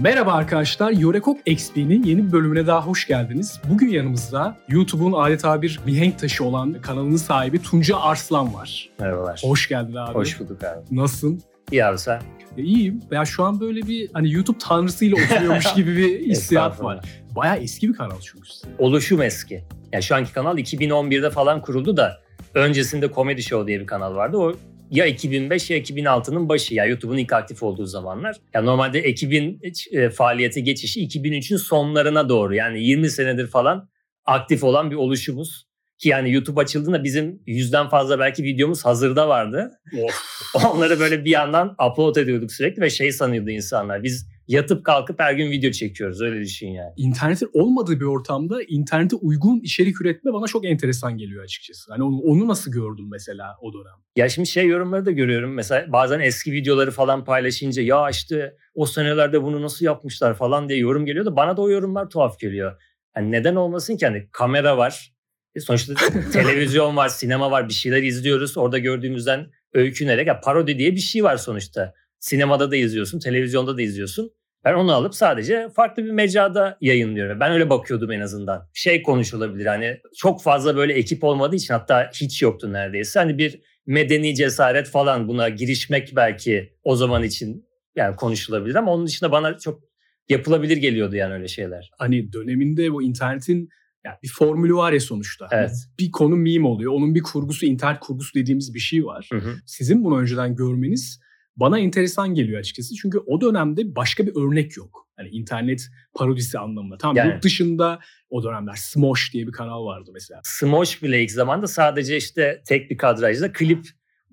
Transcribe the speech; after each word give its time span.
Merhaba 0.00 0.32
arkadaşlar, 0.32 0.90
Yorekok 0.90 1.38
XP'nin 1.46 2.02
yeni 2.02 2.26
bir 2.26 2.32
bölümüne 2.32 2.66
daha 2.66 2.86
hoş 2.86 3.06
geldiniz. 3.06 3.60
Bugün 3.70 3.88
yanımızda 3.88 4.56
YouTube'un 4.68 5.12
adeta 5.12 5.62
bir 5.62 5.80
mihenk 5.86 6.18
taşı 6.18 6.44
olan 6.44 6.72
kanalının 6.82 7.16
sahibi 7.16 7.62
Tunca 7.62 7.96
Arslan 7.96 8.54
var. 8.54 8.90
Merhabalar. 9.00 9.40
Hoş 9.44 9.68
geldin 9.68 9.94
abi. 9.94 10.14
Hoş 10.14 10.40
bulduk 10.40 10.64
abi. 10.64 10.96
Nasılsın? 10.96 11.42
İyi 11.72 11.84
abi 11.84 11.98
sen? 11.98 12.22
E, 12.58 12.62
iyiyim. 12.62 13.00
Ya 13.10 13.24
şu 13.24 13.44
an 13.44 13.60
böyle 13.60 13.82
bir 13.82 14.10
hani 14.12 14.32
YouTube 14.32 14.58
tanrısıyla 14.58 15.16
oturuyormuş 15.24 15.74
gibi 15.76 15.96
bir 15.96 16.20
hissiyat 16.20 16.82
var. 16.82 17.00
Bayağı 17.36 17.56
eski 17.56 17.88
bir 17.88 17.94
kanal 17.94 18.20
çünkü. 18.20 18.48
Oluşum 18.78 19.22
eski. 19.22 19.64
Yani 19.92 20.02
şu 20.02 20.14
anki 20.14 20.32
kanal 20.32 20.58
2011'de 20.58 21.30
falan 21.30 21.62
kuruldu 21.62 21.96
da 21.96 22.20
öncesinde 22.54 23.10
Comedy 23.14 23.40
Show 23.40 23.66
diye 23.66 23.80
bir 23.80 23.86
kanal 23.86 24.14
vardı. 24.14 24.36
O 24.36 24.54
ya 24.90 25.06
2005 25.06 25.70
ya 25.70 25.78
2006'nın 25.78 26.48
başı 26.48 26.74
ya 26.74 26.84
yani 26.84 26.90
YouTube'un 26.90 27.16
ilk 27.16 27.32
aktif 27.32 27.62
olduğu 27.62 27.86
zamanlar. 27.86 28.36
Yani 28.54 28.66
normalde 28.66 29.00
ekibin 29.00 29.60
e, 29.92 30.10
faaliyete 30.10 30.60
geçişi 30.60 31.06
2003'ün 31.06 31.56
sonlarına 31.56 32.28
doğru 32.28 32.54
yani 32.54 32.84
20 32.84 33.10
senedir 33.10 33.46
falan 33.46 33.88
aktif 34.24 34.64
olan 34.64 34.90
bir 34.90 34.96
oluşumuz. 34.96 35.66
Ki 35.98 36.08
yani 36.08 36.32
YouTube 36.32 36.60
açıldığında 36.60 37.04
bizim 37.04 37.42
yüzden 37.46 37.88
fazla 37.88 38.18
belki 38.18 38.42
videomuz 38.42 38.84
hazırda 38.84 39.28
vardı. 39.28 39.70
Onları 40.64 41.00
böyle 41.00 41.24
bir 41.24 41.30
yandan 41.30 41.76
upload 41.90 42.16
ediyorduk 42.16 42.52
sürekli 42.52 42.82
ve 42.82 42.90
şey 42.90 43.12
sanıyordu 43.12 43.50
insanlar. 43.50 44.02
Biz 44.02 44.35
yatıp 44.48 44.84
kalkıp 44.84 45.20
her 45.20 45.32
gün 45.32 45.50
video 45.50 45.70
çekiyoruz 45.70 46.22
öyle 46.22 46.40
düşün 46.40 46.68
yani. 46.68 46.92
İnternetin 46.96 47.50
olmadığı 47.52 48.00
bir 48.00 48.04
ortamda 48.04 48.62
internete 48.62 49.16
uygun 49.16 49.60
içerik 49.60 50.00
üretme 50.00 50.32
bana 50.32 50.46
çok 50.46 50.64
enteresan 50.64 51.18
geliyor 51.18 51.44
açıkçası. 51.44 51.92
Hani 51.92 52.02
onu, 52.02 52.20
onu 52.20 52.48
nasıl 52.48 52.72
gördün 52.72 53.10
mesela 53.10 53.56
o 53.60 53.72
dönem? 53.72 53.94
Ya 54.16 54.28
şimdi 54.28 54.48
şey 54.48 54.66
yorumları 54.66 55.06
da 55.06 55.10
görüyorum. 55.10 55.54
Mesela 55.54 55.92
bazen 55.92 56.20
eski 56.20 56.52
videoları 56.52 56.90
falan 56.90 57.24
paylaşınca 57.24 57.82
ya 57.82 58.10
işte 58.10 58.56
o 58.74 58.86
senelerde 58.86 59.42
bunu 59.42 59.62
nasıl 59.62 59.84
yapmışlar 59.84 60.34
falan 60.34 60.68
diye 60.68 60.78
yorum 60.78 61.06
geliyor 61.06 61.24
da 61.24 61.36
bana 61.36 61.56
da 61.56 61.62
o 61.62 61.70
yorumlar 61.70 62.10
tuhaf 62.10 62.38
geliyor. 62.38 62.82
Yani 63.16 63.32
neden 63.32 63.54
olmasın 63.54 63.96
ki 63.96 64.06
hani 64.06 64.28
kamera 64.32 64.78
var. 64.78 65.12
E 65.54 65.60
sonuçta 65.60 65.94
televizyon 66.32 66.96
var, 66.96 67.08
sinema 67.08 67.50
var, 67.50 67.68
bir 67.68 67.74
şeyler 67.74 68.02
izliyoruz. 68.02 68.58
Orada 68.58 68.78
gördüğümüzden 68.78 69.46
öykünerek 69.72 70.26
ya 70.26 70.40
parodi 70.40 70.78
diye 70.78 70.92
bir 70.92 71.00
şey 71.00 71.24
var 71.24 71.36
sonuçta. 71.36 71.94
Sinemada 72.18 72.70
da 72.70 72.76
izliyorsun, 72.76 73.18
televizyonda 73.18 73.76
da 73.76 73.82
izliyorsun. 73.82 74.30
Ben 74.64 74.74
onu 74.74 74.92
alıp 74.92 75.14
sadece 75.14 75.68
farklı 75.76 76.04
bir 76.04 76.10
mecrada 76.10 76.78
yayınlıyorum. 76.80 77.40
Ben 77.40 77.52
öyle 77.52 77.70
bakıyordum 77.70 78.12
en 78.12 78.20
azından. 78.20 78.68
Şey 78.74 79.02
konuşulabilir 79.02 79.66
hani 79.66 80.00
çok 80.16 80.42
fazla 80.42 80.76
böyle 80.76 80.92
ekip 80.92 81.24
olmadığı 81.24 81.56
için 81.56 81.74
hatta 81.74 82.10
hiç 82.14 82.42
yoktu 82.42 82.72
neredeyse. 82.72 83.18
Hani 83.18 83.38
bir 83.38 83.60
medeni 83.86 84.34
cesaret 84.34 84.88
falan 84.88 85.28
buna 85.28 85.48
girişmek 85.48 86.16
belki 86.16 86.72
o 86.84 86.96
zaman 86.96 87.22
için 87.22 87.66
yani 87.96 88.16
konuşulabilir 88.16 88.74
ama 88.74 88.92
onun 88.92 89.06
dışında 89.06 89.32
bana 89.32 89.58
çok 89.58 89.80
yapılabilir 90.28 90.76
geliyordu 90.76 91.16
yani 91.16 91.34
öyle 91.34 91.48
şeyler. 91.48 91.90
Hani 91.98 92.32
döneminde 92.32 92.92
bu 92.92 93.02
internetin 93.02 93.68
yani 94.04 94.16
bir 94.22 94.28
formülü 94.28 94.74
var 94.74 94.92
ya 94.92 95.00
sonuçta. 95.00 95.48
Evet. 95.50 95.70
Bir 95.98 96.10
konu 96.10 96.36
meme 96.36 96.66
oluyor. 96.66 96.92
Onun 96.92 97.14
bir 97.14 97.22
kurgusu, 97.22 97.66
internet 97.66 98.00
kurgusu 98.00 98.34
dediğimiz 98.34 98.74
bir 98.74 98.80
şey 98.80 99.04
var. 99.04 99.28
Hı 99.32 99.38
hı. 99.38 99.54
Sizin 99.66 100.04
bunu 100.04 100.20
önceden 100.20 100.56
görmeniz 100.56 101.20
bana 101.56 101.78
enteresan 101.78 102.34
geliyor 102.34 102.60
açıkçası. 102.60 102.94
Çünkü 102.94 103.18
o 103.18 103.40
dönemde 103.40 103.96
başka 103.96 104.26
bir 104.26 104.32
örnek 104.36 104.76
yok. 104.76 105.08
Hani 105.16 105.28
internet 105.28 105.88
parodisi 106.14 106.58
anlamında. 106.58 106.98
Tamam 106.98 107.16
Yani. 107.16 107.32
yurt 107.32 107.42
dışında 107.42 108.00
o 108.30 108.44
dönemler 108.44 108.74
Smosh 108.74 109.32
diye 109.32 109.46
bir 109.46 109.52
kanal 109.52 109.86
vardı 109.86 110.10
mesela. 110.14 110.40
Smosh 110.44 111.02
bile 111.02 111.22
ilk 111.22 111.30
zamanda 111.30 111.66
sadece 111.66 112.16
işte 112.16 112.62
tek 112.66 112.90
bir 112.90 112.96
kadrajda 112.96 113.52
klip 113.52 113.86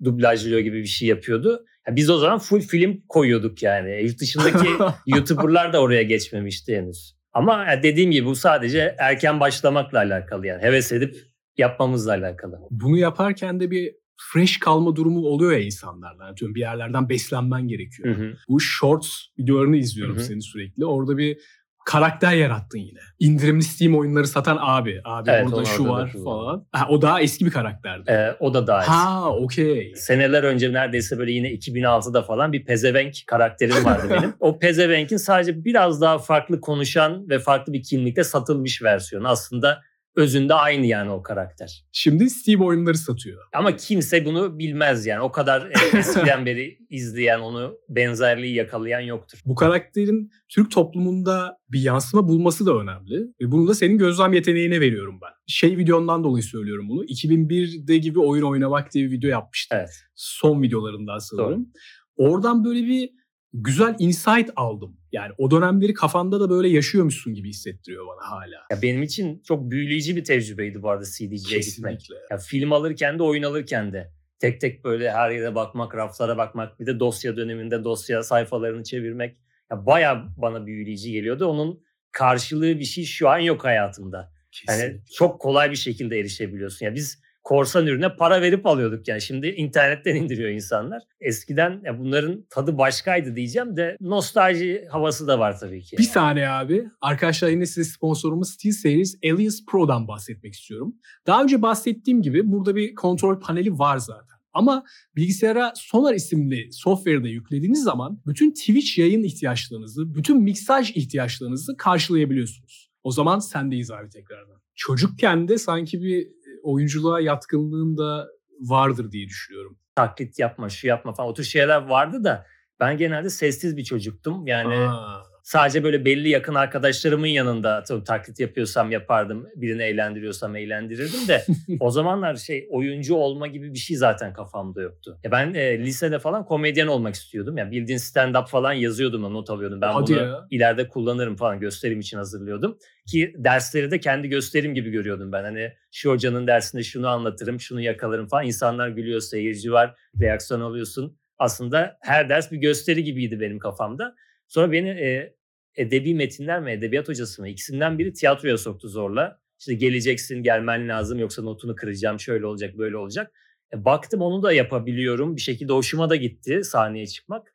dublajlıyor 0.04 0.60
gibi 0.60 0.78
bir 0.78 0.86
şey 0.86 1.08
yapıyordu. 1.08 1.64
Ya 1.88 1.96
biz 1.96 2.10
o 2.10 2.18
zaman 2.18 2.38
full 2.38 2.60
film 2.60 3.02
koyuyorduk 3.08 3.62
yani. 3.62 4.02
Yurt 4.02 4.20
dışındaki 4.20 4.68
YouTuber'lar 5.06 5.72
da 5.72 5.80
oraya 5.80 6.02
geçmemişti 6.02 6.76
henüz. 6.76 7.16
Ama 7.32 7.64
ya 7.64 7.82
dediğim 7.82 8.10
gibi 8.10 8.26
bu 8.26 8.36
sadece 8.36 8.94
erken 8.98 9.40
başlamakla 9.40 9.98
alakalı 9.98 10.46
yani. 10.46 10.62
Heves 10.62 10.92
edip 10.92 11.16
yapmamızla 11.58 12.12
alakalı. 12.12 12.58
Bunu 12.70 12.96
yaparken 12.96 13.60
de 13.60 13.70
bir 13.70 13.94
fresh 14.16 14.58
kalma 14.58 14.96
durumu 14.96 15.26
oluyor 15.26 15.52
ya 15.52 15.58
insanlarda. 15.58 16.24
Yani 16.24 16.54
bir 16.54 16.60
yerlerden 16.60 17.08
beslenmen 17.08 17.68
gerekiyor. 17.68 18.16
Hı 18.16 18.22
hı. 18.22 18.34
Bu 18.48 18.60
shorts 18.60 19.08
videolarını 19.38 19.76
izliyorum 19.76 20.16
Hı 20.16 20.20
hı. 20.20 20.24
seni 20.24 20.42
sürekli. 20.42 20.86
Orada 20.86 21.18
bir 21.18 21.38
karakter 21.84 22.32
yarattın 22.32 22.78
yine. 22.78 22.98
İndirimli 23.18 23.62
Steam 23.62 23.98
oyunları 23.98 24.26
satan 24.26 24.58
abi. 24.60 25.00
Abi 25.04 25.30
Evet, 25.30 25.46
orada 25.46 25.64
şu 25.64 25.84
da 25.84 25.88
var 25.88 26.12
falan. 26.24 26.66
Ha, 26.72 26.86
o 26.88 27.02
daha 27.02 27.20
eski 27.20 27.46
bir 27.46 27.50
karakterdi. 27.50 28.10
Ee, 28.10 28.36
o 28.40 28.54
da 28.54 28.66
dahil. 28.66 28.88
ha 28.88 29.30
okey. 29.30 29.92
Seneler 29.96 30.42
önce 30.42 30.72
neredeyse 30.72 31.18
böyle 31.18 31.32
yine 31.32 31.52
2006'da 31.52 32.22
falan 32.22 32.52
bir 32.52 32.64
pezevenk 32.64 33.14
karakterim 33.26 33.84
vardı 33.84 34.06
benim. 34.10 34.34
O 34.40 34.58
pezevenkin 34.58 35.16
sadece 35.16 35.64
biraz 35.64 36.00
daha 36.00 36.18
farklı 36.18 36.60
konuşan 36.60 37.28
ve 37.28 37.38
farklı 37.38 37.72
bir 37.72 37.82
kimlikte 37.82 38.24
satılmış 38.24 38.82
versiyonu. 38.82 39.28
Aslında 39.28 39.82
özünde 40.16 40.54
aynı 40.54 40.86
yani 40.86 41.10
o 41.10 41.22
karakter. 41.22 41.84
Şimdi 41.92 42.30
Steam 42.30 42.60
oyunları 42.60 42.98
satıyor. 42.98 43.42
Ama 43.52 43.76
kimse 43.76 44.24
bunu 44.24 44.58
bilmez 44.58 45.06
yani. 45.06 45.20
O 45.20 45.32
kadar 45.32 45.70
eskiden 45.94 46.46
beri 46.46 46.78
izleyen, 46.90 47.40
onu 47.40 47.78
benzerliği 47.88 48.54
yakalayan 48.54 49.00
yoktur. 49.00 49.38
Bu 49.46 49.54
karakterin 49.54 50.30
Türk 50.48 50.70
toplumunda 50.70 51.58
bir 51.68 51.80
yansıma 51.80 52.28
bulması 52.28 52.66
da 52.66 52.74
önemli. 52.74 53.20
Ve 53.40 53.52
bunu 53.52 53.68
da 53.68 53.74
senin 53.74 53.98
gözlem 53.98 54.32
yeteneğine 54.32 54.80
veriyorum 54.80 55.18
ben. 55.22 55.32
Şey 55.46 55.78
videondan 55.78 56.24
dolayı 56.24 56.42
söylüyorum 56.42 56.88
bunu. 56.88 57.04
2001'de 57.04 57.98
gibi 57.98 58.20
oyun 58.20 58.42
oynamak 58.42 58.94
diye 58.94 59.04
bir 59.04 59.10
video 59.10 59.30
yapmıştım. 59.30 59.78
Evet. 59.78 59.90
Son 60.14 60.62
videolarından 60.62 61.18
sanırım. 61.18 61.72
Oradan 62.16 62.64
böyle 62.64 62.86
bir 62.86 63.10
güzel 63.52 63.96
insight 63.98 64.50
aldım. 64.56 64.96
Yani 65.14 65.32
o 65.38 65.50
dönemleri 65.50 65.94
kafanda 65.94 66.40
da 66.40 66.50
böyle 66.50 66.68
yaşıyormuşsun 66.68 67.34
gibi 67.34 67.48
hissettiriyor 67.48 68.06
bana 68.06 68.30
hala. 68.30 68.66
Ya 68.70 68.82
benim 68.82 69.02
için 69.02 69.42
çok 69.42 69.70
büyüleyici 69.70 70.16
bir 70.16 70.24
tecrübeydi 70.24 70.82
bu 70.82 70.90
arada 70.90 71.04
CD'ciye 71.04 71.60
gitmek. 71.60 72.08
Ya 72.30 72.38
film 72.38 72.72
alırken 72.72 73.18
de 73.18 73.22
oyun 73.22 73.42
alırken 73.42 73.92
de. 73.92 74.12
Tek 74.38 74.60
tek 74.60 74.84
böyle 74.84 75.10
her 75.10 75.30
yere 75.30 75.54
bakmak, 75.54 75.94
raflara 75.94 76.36
bakmak, 76.36 76.80
bir 76.80 76.86
de 76.86 77.00
dosya 77.00 77.36
döneminde 77.36 77.84
dosya 77.84 78.22
sayfalarını 78.22 78.82
çevirmek. 78.82 79.36
Ya 79.70 79.86
bayağı 79.86 80.26
bana 80.36 80.66
büyüleyici 80.66 81.12
geliyordu. 81.12 81.46
Onun 81.46 81.82
karşılığı 82.12 82.78
bir 82.78 82.84
şey 82.84 83.04
şu 83.04 83.28
an 83.28 83.38
yok 83.38 83.64
hayatımda. 83.64 84.32
Yani 84.68 84.78
Kesinlikle. 84.78 85.04
çok 85.14 85.40
kolay 85.40 85.70
bir 85.70 85.76
şekilde 85.76 86.18
erişebiliyorsun. 86.18 86.86
Ya 86.86 86.94
biz 86.94 87.22
korsan 87.44 87.86
ürüne 87.86 88.16
para 88.16 88.42
verip 88.42 88.66
alıyorduk 88.66 89.08
yani. 89.08 89.22
Şimdi 89.22 89.48
internetten 89.48 90.14
indiriyor 90.14 90.50
insanlar. 90.50 91.02
Eskiden 91.20 91.80
ya 91.84 91.98
bunların 91.98 92.46
tadı 92.50 92.78
başkaydı 92.78 93.36
diyeceğim 93.36 93.76
de 93.76 93.96
nostalji 94.00 94.86
havası 94.90 95.26
da 95.26 95.38
var 95.38 95.58
tabii 95.58 95.82
ki. 95.82 95.98
Bir 95.98 96.02
saniye 96.02 96.48
abi. 96.48 96.88
Arkadaşlar 97.00 97.48
yine 97.48 97.66
size 97.66 97.90
sponsorumuz 97.90 98.50
SteelSeries 98.50 99.18
Alias 99.24 99.60
Pro'dan 99.68 100.08
bahsetmek 100.08 100.54
istiyorum. 100.54 100.96
Daha 101.26 101.42
önce 101.42 101.62
bahsettiğim 101.62 102.22
gibi 102.22 102.52
burada 102.52 102.76
bir 102.76 102.94
kontrol 102.94 103.40
paneli 103.40 103.78
var 103.78 103.98
zaten. 103.98 104.34
Ama 104.52 104.84
bilgisayara 105.16 105.72
Sonar 105.76 106.14
isimli 106.14 106.72
software'ı 106.72 107.24
da 107.24 107.28
yüklediğiniz 107.28 107.82
zaman 107.82 108.22
bütün 108.26 108.50
Twitch 108.50 108.98
yayın 108.98 109.22
ihtiyaçlarınızı, 109.22 110.14
bütün 110.14 110.42
miksaj 110.42 110.90
ihtiyaçlarınızı 110.90 111.76
karşılayabiliyorsunuz. 111.76 112.90
O 113.02 113.10
zaman 113.10 113.38
sendeyiz 113.38 113.90
abi 113.90 114.08
tekrardan. 114.08 114.60
Çocukken 114.74 115.48
de 115.48 115.58
sanki 115.58 116.02
bir 116.02 116.28
oyunculuğa 116.62 117.20
yatkınlığın 117.20 117.96
da 117.98 118.28
vardır 118.60 119.12
diye 119.12 119.26
düşünüyorum. 119.26 119.78
Taklit 119.96 120.38
yapma, 120.38 120.68
şu 120.68 120.86
yapma 120.86 121.12
falan 121.12 121.30
o 121.30 121.34
tür 121.34 121.44
şeyler 121.44 121.88
vardı 121.88 122.24
da 122.24 122.46
ben 122.80 122.96
genelde 122.96 123.30
sessiz 123.30 123.76
bir 123.76 123.84
çocuktum. 123.84 124.46
Yani 124.46 124.74
Aa, 124.74 125.22
sadece 125.44 125.84
böyle 125.84 126.04
belli 126.04 126.28
yakın 126.28 126.54
arkadaşlarımın 126.54 127.26
yanında 127.26 127.76
atıyorum 127.76 128.04
taklit 128.04 128.40
yapıyorsam 128.40 128.90
yapardım. 128.90 129.46
Birini 129.56 129.82
eğlendiriyorsam 129.82 130.56
eğlendirirdim 130.56 131.28
de 131.28 131.44
o 131.80 131.90
zamanlar 131.90 132.36
şey 132.36 132.68
oyuncu 132.70 133.14
olma 133.14 133.46
gibi 133.46 133.72
bir 133.72 133.78
şey 133.78 133.96
zaten 133.96 134.32
kafamda 134.32 134.82
yoktu. 134.82 135.18
Ya 135.24 135.30
ben 135.30 135.54
e, 135.54 135.78
lisede 135.78 136.18
falan 136.18 136.44
komedyen 136.44 136.86
olmak 136.86 137.14
istiyordum. 137.14 137.58
Yani 137.58 137.70
bildiğin 137.70 137.98
stand-up 137.98 138.48
falan 138.48 138.72
yazıyordum 138.72 139.24
da 139.24 139.28
not 139.28 139.50
alıyordum. 139.50 139.80
Ben 139.80 139.92
Hadi 139.92 140.12
bunu 140.12 140.22
ya. 140.22 140.46
ileride 140.50 140.88
kullanırım 140.88 141.36
falan 141.36 141.60
gösterim 141.60 142.00
için 142.00 142.16
hazırlıyordum. 142.16 142.78
Ki 143.06 143.34
dersleri 143.38 143.90
de 143.90 144.00
kendi 144.00 144.28
gösterim 144.28 144.74
gibi 144.74 144.90
görüyordum 144.90 145.32
ben. 145.32 145.44
Hani 145.44 145.72
şu 145.92 146.10
hocanın 146.10 146.46
dersinde 146.46 146.82
şunu 146.82 147.08
anlatırım, 147.08 147.60
şunu 147.60 147.80
yakalarım 147.80 148.28
falan. 148.28 148.46
İnsanlar 148.46 148.88
gülüyor, 148.88 149.20
seyirci 149.20 149.72
var, 149.72 149.94
reaksiyon 150.20 150.60
alıyorsun. 150.60 151.18
Aslında 151.38 151.98
her 152.02 152.28
ders 152.28 152.52
bir 152.52 152.56
gösteri 152.56 153.04
gibiydi 153.04 153.40
benim 153.40 153.58
kafamda. 153.58 154.14
Sonra 154.54 154.72
beni 154.72 154.88
e, 154.88 155.34
edebi 155.76 156.14
metinler 156.14 156.60
mi, 156.60 156.70
edebiyat 156.70 157.08
hocası 157.08 157.42
mı 157.42 157.48
ikisinden 157.48 157.98
biri 157.98 158.12
tiyatroya 158.12 158.58
soktu 158.58 158.88
zorla. 158.88 159.40
İşte 159.58 159.74
geleceksin, 159.74 160.42
gelmen 160.42 160.88
lazım 160.88 161.18
yoksa 161.18 161.42
notunu 161.42 161.74
kıracağım, 161.74 162.20
şöyle 162.20 162.46
olacak, 162.46 162.78
böyle 162.78 162.96
olacak. 162.96 163.32
E, 163.74 163.84
baktım 163.84 164.20
onu 164.20 164.42
da 164.42 164.52
yapabiliyorum. 164.52 165.36
Bir 165.36 165.40
şekilde 165.40 165.72
hoşuma 165.72 166.10
da 166.10 166.16
gitti 166.16 166.60
sahneye 166.64 167.06
çıkmak. 167.06 167.52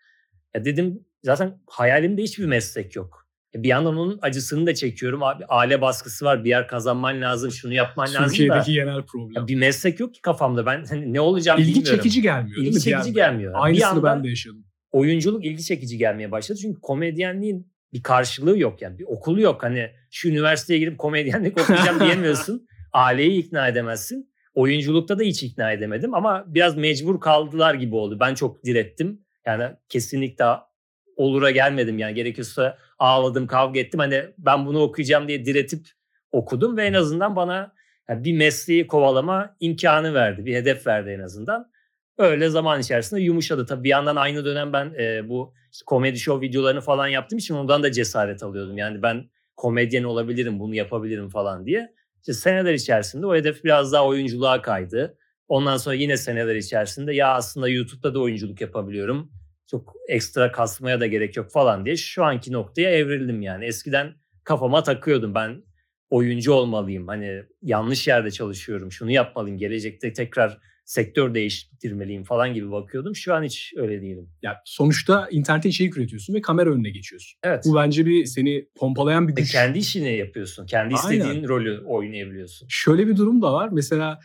Ya 0.55 0.65
dedim 0.65 1.05
zaten 1.23 1.61
hayalimde 1.67 2.23
hiçbir 2.23 2.45
meslek 2.45 2.95
yok. 2.95 3.27
E, 3.55 3.63
bir 3.63 3.67
yandan 3.67 3.97
onun 3.97 4.19
acısını 4.21 4.67
da 4.67 4.73
çekiyorum. 4.73 5.23
Abi 5.23 5.45
aile 5.45 5.81
baskısı 5.81 6.25
var. 6.25 6.43
Bir 6.43 6.49
yer 6.49 6.67
kazanman 6.67 7.21
lazım. 7.21 7.51
Şunu 7.51 7.73
yapman 7.73 8.07
lazım 8.07 8.23
da. 8.23 8.27
Türkiye'deki 8.27 8.73
genel 8.73 9.05
problem. 9.05 9.41
Ya 9.41 9.47
bir 9.47 9.55
meslek 9.55 9.99
yok 9.99 10.13
ki 10.13 10.21
kafamda. 10.21 10.65
Ben 10.65 10.85
hani 10.89 11.13
ne 11.13 11.21
olacağım 11.21 11.59
İlgi 11.61 11.75
bilmiyorum. 11.75 11.97
çekici 11.97 12.21
gelmiyor 12.21 12.57
İlgi 12.57 12.81
çekici 12.81 13.13
gelmiyor. 13.13 13.53
Aynısını 13.55 13.91
bir 13.91 13.97
anda 13.97 14.03
ben 14.03 14.23
de 14.23 14.29
yaşadım. 14.29 14.68
Oyunculuk 14.91 15.45
ilgi 15.45 15.63
çekici 15.63 15.97
gelmeye 15.97 16.31
başladı. 16.31 16.59
Çünkü 16.61 16.81
komedyenliğin 16.81 17.71
bir 17.93 18.03
karşılığı 18.03 18.59
yok 18.59 18.81
yani. 18.81 18.99
Bir 18.99 19.05
okulu 19.07 19.41
yok. 19.41 19.63
Hani 19.63 19.91
şu 20.11 20.29
üniversiteye 20.29 20.79
girip 20.79 20.97
komedyenlik 20.97 21.61
okuyacağım 21.61 21.99
diyemiyorsun. 22.05 22.67
Aileyi 22.93 23.43
ikna 23.43 23.67
edemezsin. 23.67 24.29
Oyunculukta 24.53 25.19
da 25.19 25.23
hiç 25.23 25.43
ikna 25.43 25.71
edemedim 25.71 26.13
ama 26.13 26.45
biraz 26.47 26.77
mecbur 26.77 27.19
kaldılar 27.19 27.73
gibi 27.73 27.95
oldu. 27.95 28.17
Ben 28.19 28.33
çok 28.33 28.65
direttim. 28.65 29.21
Yani 29.45 29.75
kesinlikle 29.89 30.45
olura 31.15 31.51
gelmedim 31.51 31.97
yani 31.97 32.13
gerekirse 32.13 32.75
ağladım, 32.99 33.47
kavga 33.47 33.79
ettim. 33.79 33.99
Hani 33.99 34.23
ben 34.37 34.65
bunu 34.65 34.81
okuyacağım 34.81 35.27
diye 35.27 35.45
diretip 35.45 35.87
okudum 36.31 36.77
ve 36.77 36.85
en 36.85 36.93
azından 36.93 37.35
bana 37.35 37.73
bir 38.09 38.33
mesleği 38.33 38.87
kovalama 38.87 39.55
imkanı 39.59 40.13
verdi. 40.13 40.45
Bir 40.45 40.55
hedef 40.55 40.87
verdi 40.87 41.09
en 41.09 41.19
azından. 41.19 41.71
Öyle 42.19 42.49
zaman 42.49 42.79
içerisinde 42.79 43.21
yumuşadı. 43.21 43.65
Tabii 43.65 43.83
bir 43.83 43.89
yandan 43.89 44.15
aynı 44.15 44.45
dönem 44.45 44.73
ben 44.73 44.93
e, 44.99 45.29
bu 45.29 45.53
komedi 45.85 46.19
show 46.19 46.47
videolarını 46.47 46.81
falan 46.81 47.07
yaptığım 47.07 47.39
için 47.39 47.53
ondan 47.55 47.83
da 47.83 47.91
cesaret 47.91 48.43
alıyordum. 48.43 48.77
Yani 48.77 49.01
ben 49.01 49.29
komedyen 49.57 50.03
olabilirim, 50.03 50.59
bunu 50.59 50.75
yapabilirim 50.75 51.29
falan 51.29 51.65
diye. 51.65 51.93
İşte 52.17 52.33
seneler 52.33 52.73
içerisinde 52.73 53.25
o 53.25 53.35
hedef 53.35 53.63
biraz 53.63 53.93
daha 53.93 54.05
oyunculuğa 54.07 54.61
kaydı. 54.61 55.17
Ondan 55.47 55.77
sonra 55.77 55.95
yine 55.95 56.17
seneler 56.17 56.55
içerisinde 56.55 57.13
ya 57.13 57.33
aslında 57.33 57.69
YouTube'da 57.69 58.13
da 58.13 58.19
oyunculuk 58.19 58.61
yapabiliyorum. 58.61 59.31
Çok 59.67 59.93
ekstra 60.07 60.51
kasmaya 60.51 60.99
da 60.99 61.07
gerek 61.07 61.37
yok 61.37 61.51
falan 61.51 61.85
diye 61.85 61.97
şu 61.97 62.23
anki 62.23 62.51
noktaya 62.51 62.91
evrildim 62.91 63.41
yani. 63.41 63.65
Eskiden 63.65 64.13
kafama 64.43 64.83
takıyordum 64.83 65.35
ben 65.35 65.63
oyuncu 66.09 66.53
olmalıyım. 66.53 67.07
Hani 67.07 67.43
yanlış 67.61 68.07
yerde 68.07 68.31
çalışıyorum. 68.31 68.91
Şunu 68.91 69.11
yapmalıyım. 69.11 69.57
Gelecekte 69.57 70.13
tekrar 70.13 70.57
sektör 70.89 71.33
değiştirmeliyim 71.33 72.23
falan 72.23 72.53
gibi 72.53 72.71
bakıyordum. 72.71 73.15
Şu 73.15 73.33
an 73.33 73.43
hiç 73.43 73.73
öyle 73.77 74.01
değilim. 74.01 74.29
Ya 74.41 74.61
sonuçta 74.65 75.27
internete 75.31 75.69
içerik 75.69 75.97
üretiyorsun 75.97 76.33
ve 76.33 76.41
kamera 76.41 76.69
önüne 76.69 76.89
geçiyorsun. 76.89 77.39
Evet. 77.43 77.63
Bu 77.67 77.75
bence 77.75 78.05
bir 78.05 78.25
seni 78.25 78.65
pompalayan 78.75 79.27
bir 79.27 79.35
Ve 79.35 79.41
güç. 79.41 79.51
kendi 79.51 79.79
işini 79.79 80.17
yapıyorsun. 80.17 80.65
Kendi 80.65 80.95
Aynen. 80.95 81.19
istediğin 81.19 81.47
rolü 81.47 81.83
oynayabiliyorsun. 81.85 82.67
Şöyle 82.71 83.07
bir 83.07 83.17
durum 83.17 83.41
da 83.41 83.53
var. 83.53 83.69
Mesela 83.71 84.19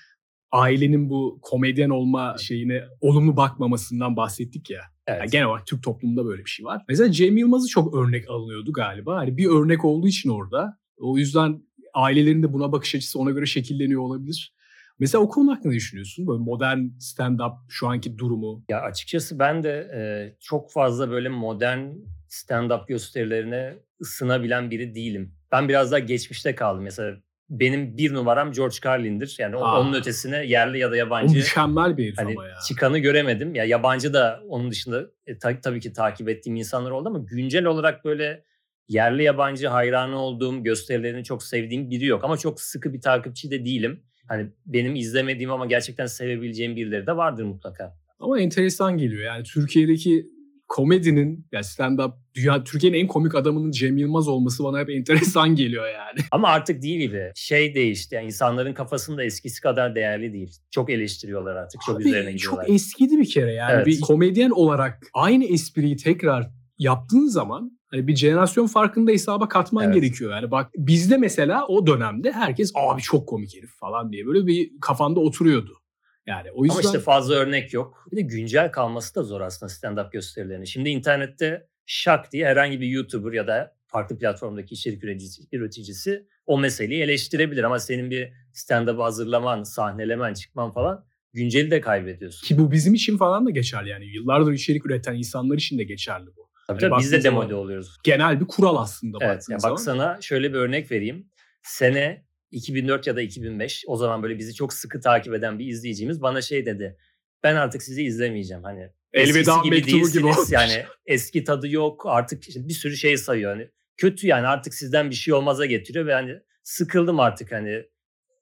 ailenin 0.53 1.11
bu 1.11 1.39
komedyen 1.43 1.91
olma 1.91 2.37
şeyine 2.39 2.85
olumlu 3.01 3.37
bakmamasından 3.37 4.17
bahsettik 4.17 4.71
ya. 4.71 4.81
Evet. 5.07 5.21
Yani 5.21 5.31
genel 5.31 5.47
olarak 5.47 5.67
Türk 5.67 5.83
toplumunda 5.83 6.27
böyle 6.27 6.45
bir 6.45 6.51
şey 6.51 6.67
var. 6.67 6.83
Mesela 6.89 7.13
Cem 7.13 7.37
Yılmaz'ı 7.37 7.69
çok 7.69 7.95
örnek 7.95 8.31
alınıyordu 8.31 8.73
galiba. 8.73 9.17
Hani 9.17 9.37
bir 9.37 9.47
örnek 9.47 9.85
olduğu 9.85 10.09
için 10.09 10.31
orada. 10.31 10.79
O 10.97 11.19
yüzden 11.19 11.63
ailelerin 11.95 12.43
de 12.43 12.53
buna 12.53 12.73
bakış 12.73 12.95
açısı 12.95 13.19
ona 13.19 13.31
göre 13.31 13.47
şekilleniyor 13.47 14.01
olabilir. 14.01 14.55
Mesela 14.99 15.23
o 15.23 15.29
konu 15.29 15.53
hakkında 15.53 15.69
ne 15.69 15.77
düşünüyorsun? 15.77 16.27
Böyle 16.27 16.39
modern 16.43 16.79
stand-up 16.99 17.55
şu 17.69 17.89
anki 17.89 18.19
durumu. 18.19 18.65
Ya 18.69 18.81
açıkçası 18.81 19.39
ben 19.39 19.63
de 19.63 19.91
e, 19.95 20.01
çok 20.41 20.73
fazla 20.73 21.11
böyle 21.11 21.29
modern 21.29 21.91
stand-up 22.29 22.87
gösterilerine 22.89 23.75
ısınabilen 24.01 24.71
biri 24.71 24.95
değilim. 24.95 25.35
Ben 25.53 25.69
biraz 25.69 25.93
daha 25.93 25.99
geçmişte 25.99 26.55
kaldım. 26.55 26.83
Mesela 26.85 27.17
benim 27.51 27.97
bir 27.97 28.15
numaram 28.15 28.53
George 28.53 28.77
Carlin'dir. 28.85 29.37
Yani 29.39 29.57
o- 29.57 29.65
Aa. 29.65 29.81
onun 29.81 29.93
ötesine 29.95 30.47
yerli 30.47 30.79
ya 30.79 30.89
da 30.91 30.93
O 30.95 30.97
yabancı 30.97 31.35
mükemmel 31.39 31.97
bir 31.97 32.05
herif 32.05 32.19
hani 32.19 32.33
ama 32.33 32.49
ya. 32.49 32.57
çıkanı 32.69 32.99
göremedim. 32.99 33.55
Ya 33.55 33.65
yabancı 33.65 34.13
da 34.15 34.43
onun 34.49 34.71
dışında 34.71 35.07
e, 35.27 35.39
ta- 35.39 35.61
tabii 35.61 35.81
ki 35.81 35.93
takip 35.93 36.29
ettiğim 36.29 36.57
insanlar 36.57 36.91
oldu 36.91 37.09
ama 37.09 37.19
güncel 37.19 37.65
olarak 37.65 38.05
böyle 38.05 38.45
yerli 38.89 39.23
yabancı 39.23 39.69
hayranı 39.69 40.19
olduğum, 40.19 40.63
gösterilerini 40.63 41.25
çok 41.25 41.43
sevdiğim 41.43 41.91
biri 41.91 42.07
yok. 42.07 42.25
Ama 42.25 42.37
çok 42.37 42.61
sıkı 42.61 42.93
bir 42.93 43.01
takipçi 43.01 43.51
de 43.51 43.65
değilim. 43.65 44.03
Hani 44.29 44.47
benim 44.67 44.97
izlemediğim 44.97 45.51
ama 45.51 45.67
gerçekten 45.67 46.07
sevebileceğim 46.07 46.77
birileri 46.77 47.07
de 47.07 47.17
vardır 47.17 47.45
mutlaka. 47.45 47.97
Ama 48.21 48.41
enteresan 48.41 48.99
geliyor. 48.99 49.23
Yani 49.23 49.43
Türkiye'deki 49.43 50.27
komedinin, 50.69 51.47
yani 51.53 51.65
stand-up, 51.65 52.13
dünya 52.35 52.65
Türkiye'nin 52.65 52.99
en 52.99 53.07
komik 53.07 53.35
adamının 53.35 53.71
Cem 53.71 53.97
Yılmaz 53.97 54.29
olması 54.29 54.65
bana 54.65 54.79
hep 54.79 54.91
enteresan 54.97 55.55
geliyor 55.55 55.87
yani. 55.87 56.21
Ama 56.31 56.49
artık 56.49 56.83
değil 56.83 57.01
gibi. 57.01 57.33
Şey 57.35 57.75
değişti. 57.75 58.15
Yani 58.15 58.27
insanların 58.27 58.75
kafasında 58.75 59.25
eskisi 59.25 59.61
kadar 59.61 59.95
değerli 59.95 60.33
değil. 60.33 60.51
Çok 60.71 60.91
eleştiriyorlar 60.91 61.57
artık. 61.57 61.81
Çok 61.87 61.97
Abi, 61.97 62.09
üzerine 62.09 62.33
gidiyorlar. 62.33 62.67
Çok 62.67 62.75
eskidi 62.75 63.19
bir 63.19 63.31
kere 63.31 63.53
yani. 63.53 63.73
Evet. 63.73 63.87
Bir 63.87 64.01
komedyen 64.01 64.51
olarak 64.51 65.03
aynı 65.15 65.45
espriyi 65.45 65.97
tekrar 65.97 66.51
yaptığın 66.79 67.27
zaman 67.27 67.79
hani 67.95 68.07
bir 68.07 68.17
jenerasyon 68.17 68.67
farkını 68.67 69.07
da 69.07 69.11
hesaba 69.13 69.49
katman 69.49 69.85
Evet. 69.85 69.95
gerekiyor. 69.95 70.31
Yani 70.31 70.51
bak 70.51 70.71
bizde 70.77 71.17
mesela 71.17 71.67
o 71.67 71.87
dönemde 71.87 72.33
herkes 72.33 72.73
abi 72.75 73.03
çok 73.03 73.29
komik 73.29 73.57
herif 73.57 73.71
falan 73.81 74.13
diye 74.13 74.27
böyle 74.27 74.47
bir 74.47 74.71
kafanda 74.81 75.21
oturuyordu. 75.21 75.79
Yani 76.27 76.51
o 76.55 76.65
yüzden 76.65 76.79
Ama 76.79 76.89
işte 76.89 76.99
fazla 76.99 77.35
örnek 77.35 77.73
yok. 77.73 78.07
Bir 78.13 78.17
de 78.17 78.21
güncel 78.21 78.73
kalması 78.73 79.15
da 79.15 79.23
zor 79.23 79.41
aslında 79.41 79.73
stand-up 79.73 80.11
gösterilerinin. 80.13 80.65
Şimdi 80.65 80.89
internette 80.89 81.67
şak 81.87 82.33
diye 82.33 82.47
herhangi 82.47 82.81
bir 82.81 82.87
YouTuber 82.87 83.33
ya 83.33 83.47
da 83.47 83.77
farklı 83.87 84.19
platformdaki 84.19 84.75
içerik 84.75 85.05
üreticisi, 85.05 85.57
üreticisi 85.57 86.27
o 86.47 86.59
meseleyi 86.59 87.03
eleştirebilir. 87.03 87.63
Ama 87.63 87.79
senin 87.79 88.11
bir 88.11 88.33
stand-up'ı 88.53 89.03
hazırlaman, 89.03 89.63
sahnelemen, 89.63 90.35
çıkman 90.35 90.71
falan 90.71 91.05
günceli 91.33 91.71
de 91.71 91.81
kaybediyorsun. 91.81 92.47
ki 92.47 92.59
bu 92.59 92.73
bizim 92.73 92.95
için 92.95 93.17
falan 93.17 93.47
da 93.47 93.51
geçerli 93.51 93.89
yani. 93.89 94.07
Yıllardır 94.07 94.53
içerik 94.53 94.87
üreten 94.87 95.15
insanlar 95.15 95.57
için 95.57 95.79
de 95.79 95.85
geçerli 95.85 96.27
bu. 96.37 96.54
Tabii 96.69 96.81
tabii 96.81 96.95
biz 96.99 97.13
de 97.13 97.21
zaman- 97.21 97.43
demode 97.43 97.55
oluyoruz. 97.55 97.97
Genel 98.05 98.41
bir 98.41 98.47
kural 98.47 98.77
aslında 98.77 99.19
Evet, 99.21 99.45
yani 99.51 99.61
zaman. 99.61 99.75
bak 99.77 99.81
sana 99.81 100.19
şöyle 100.21 100.53
bir 100.53 100.59
örnek 100.59 100.91
vereyim. 100.91 101.31
Sene 101.63 102.25
2004 102.51 103.07
ya 103.07 103.17
da 103.17 103.23
2005 103.23 103.85
o 103.87 103.97
zaman 103.97 104.23
böyle 104.23 104.39
bizi 104.39 104.55
çok 104.55 104.73
sıkı 104.73 105.01
takip 105.01 105.35
eden 105.35 105.59
bir 105.59 105.67
izleyicimiz 105.67 106.23
bana 106.23 106.43
şey 106.43 106.67
dedi. 106.67 106.97
Ben 107.43 107.55
artık 107.55 107.83
sizi 107.83 108.03
izlemeyeceğim 108.03 108.63
hani. 108.63 108.91
Elveda 109.13 109.61
gibi 109.65 109.77
gibi 109.83 109.93
değilsiniz. 109.93 110.25
olmuş. 110.25 110.53
Yani 110.53 110.85
eski 111.07 111.45
tadı 111.45 111.69
yok 111.69 112.03
artık 112.07 112.49
işte 112.49 112.69
bir 112.69 112.73
sürü 112.73 112.97
şey 112.97 113.17
sayıyor. 113.17 113.51
Hani 113.57 113.71
kötü 113.97 114.27
yani 114.27 114.47
artık 114.47 114.75
sizden 114.75 115.11
bir 115.11 115.15
şey 115.15 115.35
olmaza 115.35 115.67
getiriyor 115.67 116.07
ve 116.07 116.13
hani 116.13 116.39
sıkıldım 116.63 117.21
artık 117.21 117.53
hani 117.53 117.85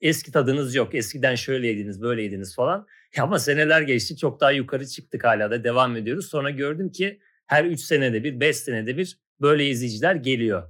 eski 0.00 0.32
tadınız 0.32 0.74
yok. 0.74 0.94
Eskiden 0.94 1.34
şöyleydiniz 1.34 2.02
böyleydiniz 2.02 2.54
falan. 2.56 2.86
Ya 3.16 3.24
ama 3.24 3.38
seneler 3.38 3.82
geçti 3.82 4.16
çok 4.16 4.40
daha 4.40 4.50
yukarı 4.52 4.86
çıktık 4.86 5.24
hala 5.24 5.50
da 5.50 5.64
devam 5.64 5.96
ediyoruz. 5.96 6.28
Sonra 6.28 6.50
gördüm 6.50 6.92
ki 6.92 7.20
her 7.52 7.64
3 7.64 7.80
senede 7.80 8.24
bir 8.24 8.40
5 8.40 8.56
senede 8.56 8.96
bir 8.96 9.18
böyle 9.40 9.68
izleyiciler 9.68 10.14
geliyor. 10.14 10.62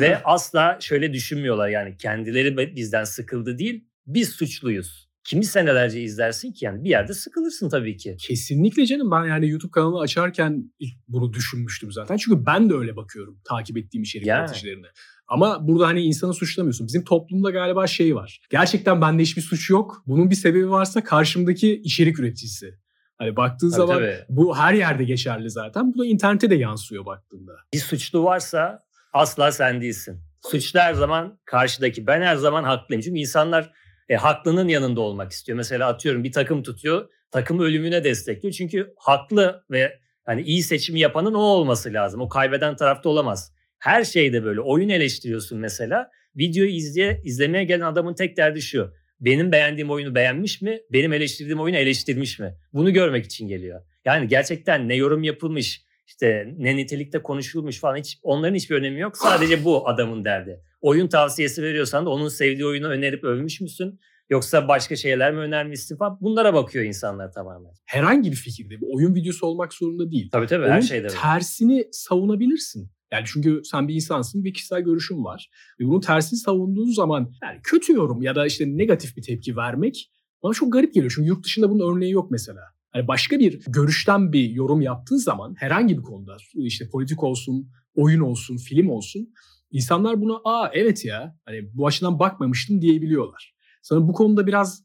Ve 0.00 0.22
asla 0.24 0.78
şöyle 0.80 1.12
düşünmüyorlar 1.12 1.68
yani 1.68 1.96
kendileri 1.96 2.76
bizden 2.76 3.04
sıkıldı 3.04 3.58
değil 3.58 3.84
biz 4.06 4.28
suçluyuz. 4.28 5.10
Kimi 5.24 5.44
senelerce 5.44 6.02
izlersin 6.02 6.52
ki 6.52 6.64
yani 6.64 6.84
bir 6.84 6.90
yerde 6.90 7.14
sıkılırsın 7.14 7.68
tabii 7.68 7.96
ki. 7.96 8.16
Kesinlikle 8.20 8.86
canım 8.86 9.10
ben 9.10 9.24
yani 9.24 9.48
YouTube 9.48 9.70
kanalı 9.70 10.00
açarken 10.00 10.72
bunu 11.08 11.32
düşünmüştüm 11.32 11.92
zaten. 11.92 12.16
Çünkü 12.16 12.46
ben 12.46 12.70
de 12.70 12.74
öyle 12.74 12.96
bakıyorum 12.96 13.40
takip 13.44 13.76
ettiğim 13.76 14.02
içerik 14.02 14.26
Yani. 14.26 14.40
üreticilerine. 14.40 14.86
Ama 15.28 15.68
burada 15.68 15.86
hani 15.86 16.02
insanı 16.02 16.34
suçlamıyorsun. 16.34 16.86
Bizim 16.86 17.04
toplumda 17.04 17.50
galiba 17.50 17.86
şey 17.86 18.14
var. 18.14 18.40
Gerçekten 18.50 19.00
bende 19.00 19.22
hiçbir 19.22 19.42
suç 19.42 19.70
yok. 19.70 20.02
Bunun 20.06 20.30
bir 20.30 20.34
sebebi 20.34 20.70
varsa 20.70 21.04
karşımdaki 21.04 21.80
içerik 21.84 22.18
üreticisi. 22.18 22.78
Hani 23.20 23.36
baktığın 23.36 23.70
Tabii, 23.70 23.76
zaman 23.76 23.94
tabii. 23.94 24.16
bu 24.28 24.56
her 24.58 24.74
yerde 24.74 25.04
geçerli 25.04 25.50
zaten. 25.50 25.94
Bu 25.94 25.98
da 25.98 26.06
internete 26.06 26.50
de 26.50 26.54
yansıyor 26.54 27.06
baktığında. 27.06 27.52
Bir 27.74 27.78
suçlu 27.78 28.24
varsa 28.24 28.82
asla 29.12 29.52
sen 29.52 29.80
değilsin. 29.80 30.20
Suçlu 30.42 30.80
her 30.80 30.94
zaman 30.94 31.38
karşıdaki. 31.44 32.06
Ben 32.06 32.22
her 32.22 32.36
zaman 32.36 32.64
haklıyım. 32.64 33.02
Çünkü 33.02 33.20
insanlar 33.20 33.72
e, 34.08 34.16
haklının 34.16 34.68
yanında 34.68 35.00
olmak 35.00 35.32
istiyor. 35.32 35.56
Mesela 35.56 35.88
atıyorum 35.88 36.24
bir 36.24 36.32
takım 36.32 36.62
tutuyor. 36.62 37.08
Takım 37.30 37.60
ölümüne 37.60 38.04
destekliyor. 38.04 38.54
Çünkü 38.54 38.94
haklı 38.98 39.64
ve 39.70 39.98
hani 40.24 40.42
iyi 40.42 40.62
seçimi 40.62 41.00
yapanın 41.00 41.34
o 41.34 41.40
olması 41.40 41.92
lazım. 41.92 42.20
O 42.20 42.28
kaybeden 42.28 42.76
tarafta 42.76 43.08
olamaz. 43.08 43.52
Her 43.78 44.04
şeyde 44.04 44.44
böyle. 44.44 44.60
Oyun 44.60 44.88
eleştiriyorsun 44.88 45.58
mesela. 45.58 46.10
Videoyu 46.36 46.70
izleye, 46.70 47.20
izlemeye 47.24 47.64
gelen 47.64 47.86
adamın 47.86 48.14
tek 48.14 48.36
derdi 48.36 48.62
şu. 48.62 48.92
Benim 49.20 49.52
beğendiğim 49.52 49.90
oyunu 49.90 50.14
beğenmiş 50.14 50.62
mi? 50.62 50.80
Benim 50.92 51.12
eleştirdiğim 51.12 51.60
oyunu 51.60 51.76
eleştirmiş 51.76 52.38
mi? 52.38 52.54
Bunu 52.72 52.92
görmek 52.92 53.24
için 53.24 53.48
geliyor. 53.48 53.82
Yani 54.04 54.28
gerçekten 54.28 54.88
ne 54.88 54.94
yorum 54.94 55.22
yapılmış, 55.22 55.84
işte 56.06 56.54
ne 56.58 56.76
nitelikte 56.76 57.22
konuşulmuş 57.22 57.80
falan 57.80 57.96
hiç 57.96 58.18
onların 58.22 58.54
hiçbir 58.54 58.76
önemi 58.76 59.00
yok. 59.00 59.16
Sadece 59.16 59.64
bu 59.64 59.88
adamın 59.88 60.24
derdi. 60.24 60.60
Oyun 60.80 61.08
tavsiyesi 61.08 61.62
veriyorsan 61.62 62.06
da 62.06 62.10
onun 62.10 62.28
sevdiği 62.28 62.66
oyunu 62.66 62.88
önerip 62.88 63.24
övmüş 63.24 63.60
müsün? 63.60 64.00
Yoksa 64.30 64.68
başka 64.68 64.96
şeyler 64.96 65.32
mi 65.32 65.38
önermişsin 65.38 65.96
falan. 65.96 66.18
Bunlara 66.20 66.54
bakıyor 66.54 66.84
insanlar 66.84 67.32
tamamen. 67.32 67.72
Herhangi 67.84 68.30
bir 68.30 68.36
fikirde 68.36 68.70
bir 68.80 68.86
oyun 68.94 69.14
videosu 69.14 69.46
olmak 69.46 69.74
zorunda 69.74 70.10
değil. 70.10 70.28
Tabii 70.32 70.46
tabii 70.46 70.64
Onun 70.64 70.72
her 70.72 70.82
şeyde. 70.82 71.08
tersini 71.22 71.88
savunabilirsin. 71.92 72.90
Yani 73.12 73.24
çünkü 73.26 73.60
sen 73.64 73.88
bir 73.88 73.94
insansın 73.94 74.44
bir 74.44 74.54
kişisel 74.54 74.80
görüşün 74.80 75.24
var. 75.24 75.50
Ve 75.80 75.84
bunun 75.84 76.00
tersini 76.00 76.38
savunduğun 76.38 76.92
zaman 76.92 77.32
yani 77.42 77.60
kötü 77.62 77.92
yorum 77.92 78.22
ya 78.22 78.34
da 78.34 78.46
işte 78.46 78.64
negatif 78.66 79.16
bir 79.16 79.22
tepki 79.22 79.56
vermek 79.56 80.10
bana 80.42 80.52
çok 80.52 80.72
garip 80.72 80.94
geliyor. 80.94 81.12
Çünkü 81.16 81.28
yurt 81.28 81.44
dışında 81.44 81.70
bunun 81.70 81.96
örneği 81.96 82.12
yok 82.12 82.30
mesela. 82.30 82.60
Hani 82.90 83.08
başka 83.08 83.38
bir 83.38 83.60
görüşten 83.66 84.32
bir 84.32 84.50
yorum 84.50 84.80
yaptığın 84.80 85.16
zaman 85.16 85.54
herhangi 85.58 85.98
bir 85.98 86.02
konuda 86.02 86.36
işte 86.54 86.88
politik 86.88 87.22
olsun, 87.22 87.70
oyun 87.94 88.20
olsun, 88.20 88.56
film 88.56 88.90
olsun. 88.90 89.32
İnsanlar 89.70 90.20
buna 90.20 90.40
aa 90.44 90.70
evet 90.72 91.04
ya 91.04 91.36
hani 91.44 91.74
bu 91.74 91.86
açıdan 91.86 92.18
bakmamıştım 92.18 92.82
diyebiliyorlar. 92.82 93.54
Sana 93.82 94.08
bu 94.08 94.12
konuda 94.12 94.46
biraz 94.46 94.84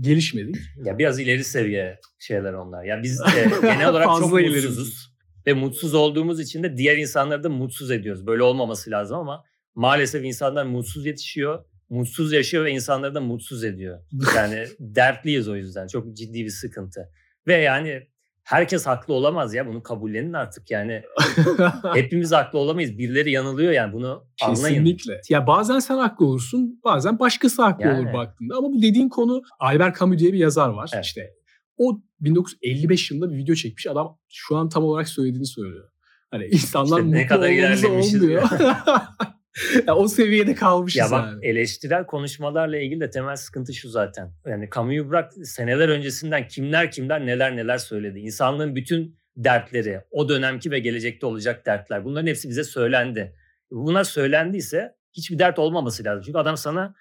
gelişmedik. 0.00 0.56
Ya 0.84 0.98
biraz 0.98 1.20
ileri 1.20 1.44
seviye 1.44 2.00
şeyler 2.18 2.52
onlar. 2.52 2.84
Ya 2.84 3.02
biz 3.02 3.20
e, 3.36 3.48
genel 3.62 3.90
olarak 3.90 4.08
çok 4.18 4.32
mutsuzuz. 4.32 5.09
Ve 5.46 5.52
mutsuz 5.52 5.94
olduğumuz 5.94 6.40
için 6.40 6.62
de 6.62 6.76
diğer 6.76 6.96
insanları 6.96 7.44
da 7.44 7.48
mutsuz 7.48 7.90
ediyoruz. 7.90 8.26
Böyle 8.26 8.42
olmaması 8.42 8.90
lazım 8.90 9.18
ama 9.18 9.44
maalesef 9.74 10.24
insanlar 10.24 10.64
mutsuz 10.64 11.06
yetişiyor, 11.06 11.64
mutsuz 11.90 12.32
yaşıyor 12.32 12.64
ve 12.64 12.70
insanları 12.70 13.14
da 13.14 13.20
mutsuz 13.20 13.64
ediyor. 13.64 13.98
Yani 14.36 14.66
dertliyiz 14.80 15.48
o 15.48 15.56
yüzden. 15.56 15.86
Çok 15.86 16.16
ciddi 16.16 16.44
bir 16.44 16.50
sıkıntı. 16.50 17.08
Ve 17.46 17.54
yani 17.54 18.06
herkes 18.44 18.86
haklı 18.86 19.14
olamaz 19.14 19.54
ya 19.54 19.66
bunu 19.66 19.82
kabullenin 19.82 20.32
artık 20.32 20.70
yani. 20.70 21.02
Hepimiz 21.94 22.32
haklı 22.32 22.58
olamayız. 22.58 22.98
Birileri 22.98 23.30
yanılıyor 23.30 23.72
yani 23.72 23.92
bunu 23.92 24.26
anlayın. 24.42 24.84
Kesinlikle. 24.84 25.20
Ya 25.28 25.46
bazen 25.46 25.78
sen 25.78 25.98
haklı 25.98 26.26
olursun, 26.26 26.80
bazen 26.84 27.18
başkası 27.18 27.62
haklı 27.62 27.84
yani. 27.84 28.00
olur 28.00 28.12
baktığında. 28.12 28.56
Ama 28.56 28.68
bu 28.68 28.82
dediğin 28.82 29.08
konu 29.08 29.42
Albert 29.60 29.98
Camus 29.98 30.18
diye 30.18 30.32
bir 30.32 30.38
yazar 30.38 30.68
var. 30.68 30.90
Evet. 30.94 31.04
İşte 31.04 31.34
o 31.80 32.00
1955 32.20 33.10
yılında 33.10 33.32
bir 33.32 33.36
video 33.36 33.54
çekmiş. 33.54 33.86
Adam 33.86 34.18
şu 34.28 34.56
an 34.56 34.68
tam 34.68 34.84
olarak 34.84 35.08
söylediğini 35.08 35.46
söylüyor. 35.46 35.88
Hani 36.30 36.44
insanlar 36.44 37.02
işte 37.02 37.36
mutlu 37.38 37.46
olmamız 37.46 38.14
olmuyor. 38.14 38.42
ya 39.86 39.96
o 39.96 40.08
seviyede 40.08 40.54
kalmışız 40.54 40.98
ya 40.98 41.10
bak, 41.10 41.26
yani. 41.26 41.46
Eleştirel 41.46 42.06
konuşmalarla 42.06 42.78
ilgili 42.78 43.00
de 43.00 43.10
temel 43.10 43.36
sıkıntı 43.36 43.74
şu 43.74 43.88
zaten. 43.88 44.32
Yani 44.46 44.68
Camus'u 44.74 45.08
bırak 45.08 45.32
seneler 45.44 45.88
öncesinden 45.88 46.48
kimler 46.48 46.90
kimler 46.90 47.26
neler 47.26 47.56
neler 47.56 47.78
söyledi. 47.78 48.18
İnsanlığın 48.18 48.76
bütün 48.76 49.16
dertleri, 49.36 50.00
o 50.10 50.28
dönemki 50.28 50.70
ve 50.70 50.78
gelecekte 50.78 51.26
olacak 51.26 51.66
dertler. 51.66 52.04
Bunların 52.04 52.26
hepsi 52.26 52.48
bize 52.48 52.64
söylendi. 52.64 53.34
Bunlar 53.70 54.04
söylendiyse 54.04 54.94
hiçbir 55.12 55.38
dert 55.38 55.58
olmaması 55.58 56.04
lazım. 56.04 56.22
Çünkü 56.26 56.38
adam 56.38 56.56
sana 56.56 56.94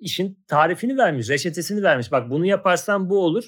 işin 0.00 0.44
tarifini 0.48 0.98
vermiş, 0.98 1.28
reçetesini 1.28 1.82
vermiş. 1.82 2.12
Bak 2.12 2.30
bunu 2.30 2.46
yaparsan 2.46 3.10
bu 3.10 3.24
olur. 3.24 3.44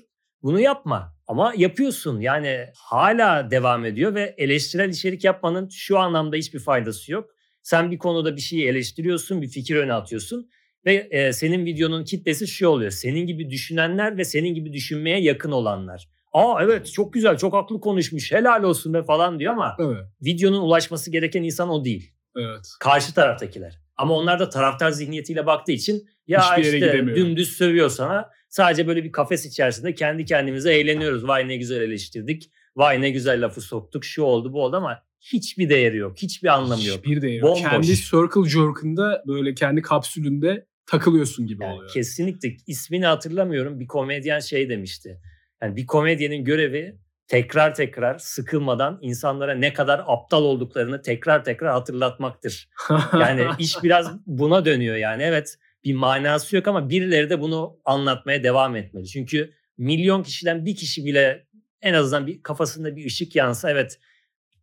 Bunu 0.47 0.61
yapma 0.61 1.15
ama 1.27 1.53
yapıyorsun 1.57 2.21
yani 2.21 2.67
hala 2.77 3.51
devam 3.51 3.85
ediyor 3.85 4.15
ve 4.15 4.35
eleştirel 4.39 4.89
içerik 4.89 5.25
yapmanın 5.25 5.69
şu 5.69 5.99
anlamda 5.99 6.37
hiçbir 6.37 6.59
faydası 6.59 7.13
yok. 7.13 7.31
Sen 7.63 7.91
bir 7.91 7.99
konuda 7.99 8.37
bir 8.37 8.41
şeyi 8.41 8.69
eleştiriyorsun, 8.69 9.43
bir 9.43 9.49
fikir 9.49 9.77
öne 9.77 9.93
atıyorsun 9.93 10.51
ve 10.85 10.95
e, 10.95 11.33
senin 11.33 11.67
videonun 11.67 12.05
kitlesi 12.05 12.47
şu 12.47 12.69
oluyor. 12.69 12.91
Senin 12.91 13.27
gibi 13.27 13.51
düşünenler 13.51 14.17
ve 14.17 14.25
senin 14.25 14.55
gibi 14.55 14.73
düşünmeye 14.73 15.21
yakın 15.21 15.51
olanlar. 15.53 16.09
Aa 16.33 16.63
evet 16.63 16.93
çok 16.93 17.13
güzel, 17.13 17.39
çok 17.39 17.55
haklı 17.55 17.81
konuşmuş, 17.81 18.33
helal 18.33 18.63
olsun 18.63 18.95
be 18.95 19.03
falan 19.03 19.39
diyor 19.39 19.53
ama 19.53 19.77
evet. 19.81 20.05
videonun 20.25 20.61
ulaşması 20.61 21.11
gereken 21.11 21.43
insan 21.43 21.69
o 21.69 21.85
değil. 21.85 22.13
Evet. 22.37 22.67
Karşı 22.81 23.15
taraftakiler. 23.15 23.79
Ama 23.97 24.15
onlar 24.15 24.39
da 24.39 24.49
taraftar 24.49 24.91
zihniyetiyle 24.91 25.47
baktığı 25.47 25.73
için 25.73 26.09
ya 26.27 26.57
Hiçbir 26.57 26.73
işte 26.73 27.07
dümdüz 27.07 27.57
sövüyor 27.57 27.91
sana. 27.91 28.31
Sadece 28.57 28.87
böyle 28.87 29.05
bir 29.05 29.13
kafes 29.13 29.47
içerisinde 29.47 29.95
kendi 29.95 30.25
kendimize 30.25 30.75
eğleniyoruz. 30.75 31.29
Vay 31.29 31.49
ne 31.49 31.57
güzel 31.57 31.81
eleştirdik. 31.81 32.51
Vay 32.77 33.01
ne 33.01 33.11
güzel 33.11 33.45
lafı 33.45 33.61
soktuk. 33.61 34.05
Şu 34.05 34.23
oldu 34.23 34.53
bu 34.53 34.63
oldu 34.63 34.77
ama 34.77 35.03
hiçbir 35.21 35.69
değeri 35.69 35.97
yok. 35.97 36.17
Hiçbir 36.17 36.49
anlamı 36.49 36.85
yok. 36.85 36.99
Hiçbir 36.99 37.23
değeri 37.23 37.37
yok. 37.37 37.59
Kendi 37.59 37.97
circle 37.97 38.49
jerk'ında 38.49 39.23
böyle 39.27 39.55
kendi 39.55 39.83
kapsülünde 39.83 40.67
takılıyorsun 40.87 41.47
gibi 41.47 41.65
yani 41.65 41.75
oluyor. 41.75 41.91
Kesinlikle. 41.93 42.57
ismini 42.67 43.07
hatırlamıyorum. 43.07 43.81
Bir 43.81 43.87
komedyen 43.87 44.41
şey 44.41 44.69
demişti. 44.69 45.21
Yani 45.63 45.77
bir 45.77 45.87
komedyenin 45.87 46.45
görevi 46.45 46.99
tekrar 47.27 47.75
tekrar 47.75 48.19
sıkılmadan 48.19 48.99
insanlara 49.03 49.55
ne 49.55 49.73
kadar 49.73 50.05
aptal 50.07 50.43
olduklarını 50.43 51.03
tekrar 51.03 51.45
tekrar 51.45 51.73
hatırlatmaktır. 51.73 52.69
Yani 53.13 53.47
iş 53.59 53.83
biraz 53.83 54.13
buna 54.27 54.65
dönüyor 54.65 54.97
yani. 54.97 55.23
Evet 55.23 55.59
bir 55.87 55.95
manası 55.95 56.57
yok 56.57 56.69
ama 56.69 56.91
birileri 56.91 57.31
de 57.31 57.41
bunu 57.41 57.79
anlatmaya 57.85 58.43
devam 58.43 58.77
etmeli. 58.77 59.07
Çünkü 59.07 59.53
milyon 59.79 60.23
kişiden 60.23 60.65
bir 60.65 60.77
kişi 60.77 61.05
bile 61.05 61.47
en 61.83 61.95
azından 61.95 62.27
bir 62.27 62.43
kafasında 62.43 62.97
bir 62.97 63.07
ışık 63.07 63.37
yansa 63.37 63.71
evet 63.71 63.99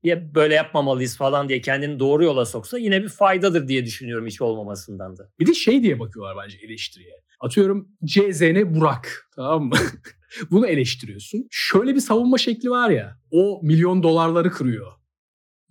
ya 0.03 0.35
böyle 0.35 0.53
yapmamalıyız 0.53 1.17
falan 1.17 1.49
diye 1.49 1.61
kendini 1.61 1.99
doğru 1.99 2.23
yola 2.23 2.45
soksa 2.45 2.77
yine 2.77 3.03
bir 3.03 3.09
faydadır 3.09 3.67
diye 3.67 3.85
düşünüyorum 3.85 4.27
hiç 4.27 4.41
olmamasından 4.41 5.17
da. 5.17 5.29
Bir 5.39 5.47
de 5.47 5.53
şey 5.53 5.83
diye 5.83 5.99
bakıyorlar 5.99 6.37
bence 6.43 6.57
eleştiriye. 6.57 7.13
Atıyorum 7.39 7.87
CZN 8.05 8.75
Burak 8.75 9.29
tamam 9.35 9.63
mı? 9.63 9.75
Bunu 10.51 10.67
eleştiriyorsun. 10.67 11.47
Şöyle 11.51 11.95
bir 11.95 11.99
savunma 11.99 12.37
şekli 12.37 12.69
var 12.69 12.89
ya. 12.89 13.19
O 13.31 13.59
milyon 13.63 14.03
dolarları 14.03 14.51
kırıyor. 14.51 14.91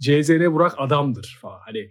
CZN 0.03 0.53
Burak 0.53 0.75
adamdır 0.79 1.39
falan. 1.41 1.61
Hani 1.61 1.89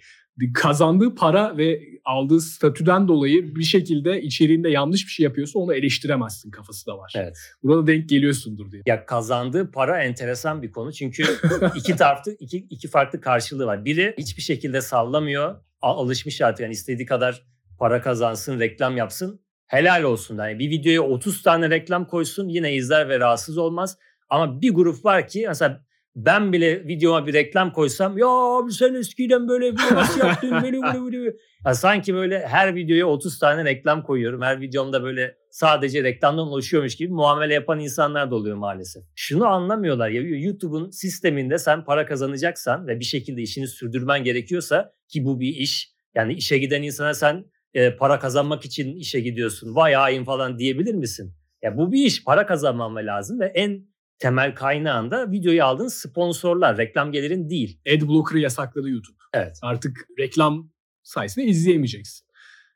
kazandığı 0.54 1.16
para 1.16 1.58
ve 1.58 1.82
aldığı 2.06 2.42
statüden 2.42 3.08
dolayı 3.08 3.56
bir 3.56 3.64
şekilde 3.64 4.22
içeriğinde 4.22 4.70
yanlış 4.70 5.06
bir 5.06 5.12
şey 5.12 5.24
yapıyorsa 5.24 5.60
onu 5.60 5.74
eleştiremezsin 5.74 6.52
kafası 6.52 6.88
da 6.88 6.98
var. 6.98 7.14
Evet. 7.16 7.38
Burada 7.64 7.88
denk 7.88 8.10
geliyorsundur 8.10 8.72
diye. 8.72 8.82
Ya 8.86 9.06
kazandığı 9.06 9.72
para 9.72 10.04
enteresan 10.04 10.62
bir 10.62 10.72
konu. 10.72 10.94
Çünkü 10.94 11.24
iki 11.76 11.96
taraflı 11.96 12.36
iki, 12.40 12.58
iki 12.58 12.88
farklı 12.88 13.22
karşılığı 13.22 13.66
var. 13.66 13.86
Biri 13.86 14.16
hiçbir 14.18 14.42
şekilde 14.42 14.82
sallamıyor. 14.82 15.56
Alışmış 15.82 16.42
artık 16.42 16.60
yani 16.60 16.72
istediği 16.72 17.06
kadar 17.06 17.44
para 17.80 18.02
kazansın, 18.02 18.60
reklam 18.60 18.98
yapsın. 18.98 19.42
Helal 19.68 20.04
olsun. 20.04 20.38
Yani 20.38 20.60
bir 20.60 20.70
videoya 20.70 21.02
30 21.02 21.44
tane 21.44 21.70
reklam 21.70 22.08
koysun 22.08 22.48
yine 22.48 22.74
izler 22.74 23.10
ve 23.10 23.20
rahatsız 23.20 23.58
olmaz. 23.58 23.98
Ama 24.30 24.62
bir 24.62 24.74
grup 24.74 25.06
var 25.06 25.28
ki 25.28 25.46
mesela 25.48 25.86
ben 26.16 26.54
bile 26.54 26.88
videoma 26.88 27.28
bir 27.28 27.34
reklam 27.34 27.74
koysam 27.74 28.18
ya 28.18 28.28
abi 28.28 28.72
sen 28.72 28.94
eskiden 28.94 29.48
böyle 29.48 29.72
bir 29.72 29.96
nasıl 29.96 30.20
yaptın 30.20 30.52
böyle 30.52 30.82
böyle 30.82 31.02
böyle. 31.02 31.36
Ya 31.66 31.74
sanki 31.74 32.14
böyle 32.14 32.48
her 32.48 32.76
videoya 32.76 33.06
30 33.06 33.40
tane 33.40 33.66
reklam 33.66 34.04
koyuyorum. 34.04 34.42
Her 34.42 34.62
videomda 34.62 35.04
böyle 35.04 35.36
sadece 35.50 36.04
reklamdan 36.04 36.48
oluşuyormuş 36.48 36.96
gibi 36.96 37.14
muamele 37.14 37.54
yapan 37.54 37.80
insanlar 37.80 38.32
da 38.32 38.36
oluyor 38.36 38.58
maalesef. 38.58 39.04
Şunu 39.16 39.46
anlamıyorlar 39.46 40.10
ya 40.10 40.22
YouTube'un 40.22 40.90
sisteminde 40.90 41.58
sen 41.58 41.86
para 41.86 42.06
kazanacaksan 42.06 42.88
ve 42.88 43.00
bir 43.00 43.06
şekilde 43.06 43.42
işini 43.42 43.68
sürdürmen 43.68 44.24
gerekiyorsa 44.24 44.94
ki 45.08 45.26
bu 45.26 45.40
bir 45.40 45.56
iş. 45.56 45.92
Yani 46.16 46.34
işe 46.34 46.58
giden 46.58 46.84
insana 46.84 47.14
sen 47.14 47.46
e, 47.74 47.96
para 47.96 48.20
kazanmak 48.20 48.66
için 48.66 48.96
işe 48.96 49.20
gidiyorsun. 49.20 49.76
Vay 49.76 49.94
hain 49.94 50.24
falan 50.24 50.60
diyebilir 50.60 50.94
misin? 50.94 51.34
Ya 51.62 51.78
bu 51.78 51.92
bir 51.92 52.06
iş. 52.06 52.24
Para 52.24 52.46
kazanmam 52.46 52.96
lazım 52.96 53.40
ve 53.40 53.46
en 53.46 53.91
temel 54.22 54.56
kaynağında 54.56 55.32
videoyu 55.32 55.64
aldığın 55.64 55.88
sponsorlar, 55.88 56.78
reklam 56.78 57.12
gelirin 57.12 57.50
değil. 57.50 57.80
Adblocker'ı 57.96 58.40
yasakladı 58.40 58.90
YouTube. 58.90 59.18
Evet. 59.34 59.60
Artık 59.62 60.08
reklam 60.20 60.72
sayesinde 61.04 61.46
izleyemeyeceksin. 61.46 62.28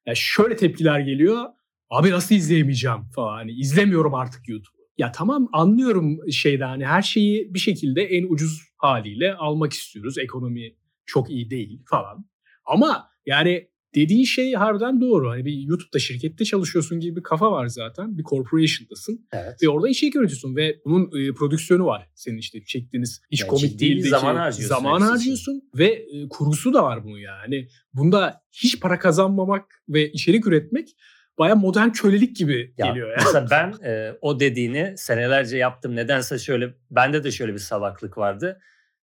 Ya 0.06 0.16
şöyle 0.16 0.56
tepkiler 0.56 1.00
geliyor. 1.00 1.46
Abi 1.90 2.12
nasıl 2.12 2.36
izleyemeyeceğim 2.36 3.04
falan. 3.16 3.36
Hani 3.36 3.52
izlemiyorum 3.52 4.14
artık 4.14 4.50
YouTube'u. 4.50 4.86
Ya 4.98 5.12
tamam 5.12 5.50
anlıyorum 5.54 6.32
şeyden 6.32 6.68
hani 6.68 6.86
her 6.86 7.02
şeyi 7.02 7.54
bir 7.54 7.60
şekilde 7.60 8.04
en 8.04 8.34
ucuz 8.34 8.62
haliyle 8.78 9.34
almak 9.34 9.74
istiyoruz. 9.74 10.18
Ekonomi 10.18 10.76
çok 11.06 11.30
iyi 11.30 11.50
değil 11.50 11.82
falan. 11.90 12.26
Ama 12.66 13.10
yani 13.26 13.68
dediğin 13.96 14.24
şey 14.24 14.54
harbiden 14.54 15.02
doğru. 15.02 15.30
Hani 15.30 15.46
bir 15.46 15.54
YouTube'da 15.54 16.00
şirkette 16.00 16.46
çalışıyorsun 16.46 17.00
gibi 17.00 17.16
bir 17.16 17.24
kafa 17.24 17.52
var 17.52 17.68
zaten. 17.68 18.18
Bir 18.18 18.24
corporation'dasın. 18.24 19.28
Evet. 19.34 19.64
Ve 19.64 19.70
orada 19.70 19.90
içerik 19.90 20.16
üretiyorsun 20.16 20.56
ve 20.56 20.80
bunun 20.86 21.06
e, 21.06 21.34
prodüksiyonu 21.34 21.86
var. 21.86 22.10
Senin 22.16 22.38
işte 22.38 22.64
çektiğiniz 22.66 23.22
hiç 23.32 23.42
yani 23.42 23.50
komik 23.50 23.80
değil. 23.80 24.10
Zaman 24.10 24.36
harcıyorsun. 24.36 24.76
Zaman 24.76 25.02
harcıyorsun 25.02 25.62
ve 25.78 25.88
e, 25.88 26.30
kurgusu 26.30 26.74
da 26.74 26.84
var 26.84 27.04
bunun 27.04 27.18
yani. 27.18 27.68
Bunda 27.94 28.42
hiç 28.52 28.80
para 28.80 29.00
kazanmamak 29.00 29.66
ve 29.90 30.12
içerik 30.12 30.48
üretmek 30.48 30.96
baya 31.40 31.56
modern 31.56 31.90
kölelik 31.90 32.36
gibi 32.36 32.74
ya, 32.78 32.88
geliyor 32.88 33.10
yani. 33.10 33.22
Mesela 33.26 33.48
ben 33.52 33.88
e, 33.90 34.18
o 34.22 34.40
dediğini 34.40 34.94
senelerce 34.98 35.58
yaptım. 35.58 35.96
Nedense 35.96 36.40
şöyle 36.40 36.74
bende 36.92 37.24
de 37.24 37.32
şöyle 37.32 37.54
bir 37.54 37.60
salaklık 37.60 38.18
vardı. 38.18 38.60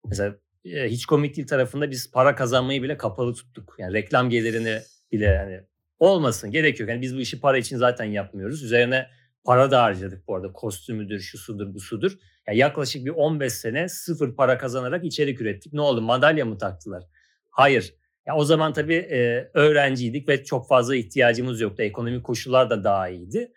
Mesela 0.05 0.35
hiç 0.65 1.05
komik 1.05 1.35
değil 1.35 1.47
tarafında 1.47 1.91
biz 1.91 2.11
para 2.11 2.35
kazanmayı 2.35 2.83
bile 2.83 2.97
kapalı 2.97 3.33
tuttuk. 3.33 3.75
Yani 3.77 3.93
reklam 3.93 4.29
gelirini 4.29 4.79
bile 5.11 5.25
yani 5.25 5.61
olmasın 5.99 6.51
gerek 6.51 6.79
yok. 6.79 6.89
Yani 6.89 7.01
biz 7.01 7.15
bu 7.15 7.19
işi 7.19 7.39
para 7.39 7.57
için 7.57 7.77
zaten 7.77 8.05
yapmıyoruz. 8.05 8.63
Üzerine 8.63 9.07
para 9.43 9.71
da 9.71 9.83
harcadık 9.83 10.27
bu 10.27 10.35
arada. 10.35 10.51
Kostümüdür, 10.53 11.19
şu 11.19 11.37
sudur, 11.37 11.73
bu 11.73 11.79
sudur. 11.79 12.17
Yani 12.47 12.57
yaklaşık 12.57 13.05
bir 13.05 13.11
15 13.11 13.53
sene 13.53 13.89
sıfır 13.89 14.35
para 14.35 14.57
kazanarak 14.57 15.05
içerik 15.05 15.41
ürettik. 15.41 15.73
Ne 15.73 15.81
oldu? 15.81 16.01
Madalya 16.01 16.45
mı 16.45 16.57
taktılar? 16.57 17.03
Hayır. 17.49 17.93
Ya 18.27 18.35
o 18.35 18.43
zaman 18.43 18.73
tabii 18.73 18.95
e, 18.95 19.49
öğrenciydik 19.53 20.29
ve 20.29 20.43
çok 20.43 20.67
fazla 20.67 20.95
ihtiyacımız 20.95 21.61
yoktu. 21.61 21.83
Ekonomik 21.83 22.23
koşullar 22.23 22.69
da 22.69 22.83
daha 22.83 23.09
iyiydi. 23.09 23.51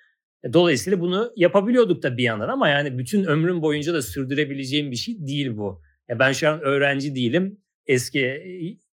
E, 0.44 0.52
dolayısıyla 0.52 1.00
bunu 1.00 1.32
yapabiliyorduk 1.36 2.02
da 2.02 2.16
bir 2.16 2.22
yandan 2.22 2.48
ama 2.48 2.68
yani 2.68 2.98
bütün 2.98 3.24
ömrüm 3.24 3.62
boyunca 3.62 3.94
da 3.94 4.02
sürdürebileceğim 4.02 4.90
bir 4.90 4.96
şey 4.96 5.26
değil 5.26 5.56
bu. 5.56 5.82
Ya 6.08 6.18
ben 6.18 6.32
şu 6.32 6.48
an 6.48 6.60
öğrenci 6.60 7.14
değilim. 7.14 7.60
Eski 7.86 8.42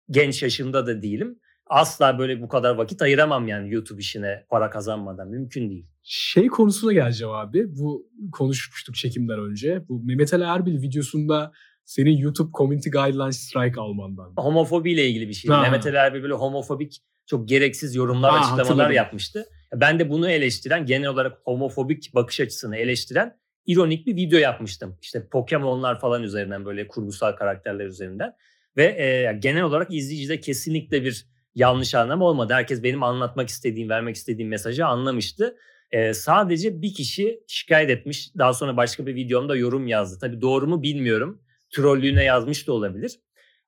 genç 0.09 0.43
yaşında 0.43 0.87
da 0.87 1.01
değilim. 1.01 1.39
Asla 1.65 2.19
böyle 2.19 2.41
bu 2.41 2.47
kadar 2.47 2.75
vakit 2.75 3.01
ayıramam 3.01 3.47
yani 3.47 3.73
YouTube 3.73 4.01
işine 4.01 4.45
para 4.49 4.69
kazanmadan. 4.69 5.27
Mümkün 5.29 5.69
değil. 5.69 5.85
Şey 6.03 6.47
konusuna 6.47 6.93
geleceğim 6.93 7.33
abi. 7.33 7.65
Bu 7.77 8.09
konuşmuştuk 8.31 8.95
çekimden 8.95 9.39
önce. 9.39 9.83
Bu 9.89 10.03
Mehmet 10.03 10.33
Ali 10.33 10.43
Erbil 10.43 10.81
videosunda 10.81 11.51
senin 11.85 12.17
YouTube 12.17 12.51
Community 12.57 12.89
Guidelines 12.89 13.37
Strike 13.37 13.81
almandan. 13.81 14.33
Homofobiyle 14.37 15.07
ilgili 15.09 15.27
bir 15.27 15.33
şeydi. 15.33 15.53
Ha. 15.53 15.61
Mehmet 15.61 15.85
Ali 15.85 15.95
Erbil 15.95 16.21
böyle 16.21 16.33
homofobik 16.33 16.97
çok 17.27 17.47
gereksiz 17.49 17.95
yorumlar, 17.95 18.31
Ha, 18.31 18.37
açıklamalar 18.37 18.65
hatırladım. 18.67 18.91
yapmıştı. 18.95 19.45
Ben 19.75 19.99
de 19.99 20.09
bunu 20.09 20.29
eleştiren, 20.29 20.85
genel 20.85 21.07
olarak 21.07 21.37
homofobik 21.45 22.15
bakış 22.15 22.39
açısını 22.39 22.77
eleştiren 22.77 23.38
ironik 23.69 24.07
bir 24.07 24.15
video 24.15 24.39
yapmıştım. 24.39 24.97
İşte 25.01 25.27
Pokemon'lar 25.27 25.99
falan 25.99 26.23
üzerinden 26.23 26.65
böyle 26.65 26.87
kurgusal 26.87 27.31
karakterler 27.31 27.85
üzerinden. 27.85 28.33
Ve 28.77 28.83
e, 28.83 29.37
genel 29.39 29.63
olarak 29.63 29.93
izleyicide 29.93 30.39
kesinlikle 30.39 31.03
bir 31.03 31.25
yanlış 31.55 31.95
anlam 31.95 32.21
olmadı. 32.21 32.53
Herkes 32.53 32.83
benim 32.83 33.03
anlatmak 33.03 33.49
istediğim, 33.49 33.89
vermek 33.89 34.15
istediğim 34.15 34.49
mesajı 34.49 34.85
anlamıştı. 34.85 35.57
E, 35.91 36.13
sadece 36.13 36.81
bir 36.81 36.93
kişi 36.93 37.39
şikayet 37.47 37.89
etmiş. 37.89 38.31
Daha 38.37 38.53
sonra 38.53 38.77
başka 38.77 39.05
bir 39.05 39.15
videomda 39.15 39.55
yorum 39.55 39.87
yazdı. 39.87 40.17
Tabii 40.21 40.41
doğru 40.41 40.67
mu 40.67 40.83
bilmiyorum. 40.83 41.41
Trollüğüne 41.75 42.23
yazmış 42.23 42.67
da 42.67 42.73
olabilir. 42.73 43.19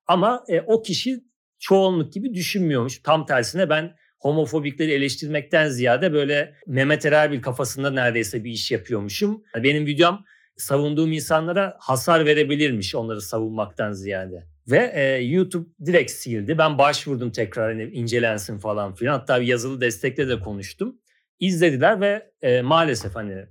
Ama 0.06 0.44
e, 0.48 0.60
o 0.60 0.82
kişi 0.82 1.20
çoğunluk 1.58 2.12
gibi 2.12 2.34
düşünmüyormuş. 2.34 3.02
Tam 3.02 3.26
tersine 3.26 3.70
ben 3.70 3.94
homofobikleri 4.22 4.92
eleştirmekten 4.92 5.68
ziyade 5.68 6.12
böyle 6.12 6.54
Mehmet 6.66 7.06
Erbil 7.06 7.42
kafasında 7.42 7.90
neredeyse 7.90 8.44
bir 8.44 8.50
iş 8.50 8.70
yapıyormuşum. 8.70 9.42
Benim 9.56 9.86
videom 9.86 10.24
savunduğum 10.56 11.12
insanlara 11.12 11.76
hasar 11.80 12.26
verebilirmiş 12.26 12.94
onları 12.94 13.20
savunmaktan 13.20 13.92
ziyade. 13.92 14.46
Ve 14.70 14.92
e, 14.94 15.22
YouTube 15.24 15.68
direkt 15.86 16.10
sildi. 16.10 16.58
Ben 16.58 16.78
başvurdum 16.78 17.30
tekrar 17.30 17.72
hani 17.72 17.82
incelensin 17.82 18.58
falan 18.58 18.94
filan. 18.94 19.18
Hatta 19.18 19.40
bir 19.40 19.46
yazılı 19.46 19.80
destekle 19.80 20.28
de 20.28 20.40
konuştum. 20.40 20.98
İzlediler 21.40 22.00
ve 22.00 22.30
e, 22.42 22.62
maalesef 22.62 23.14
hani 23.14 23.46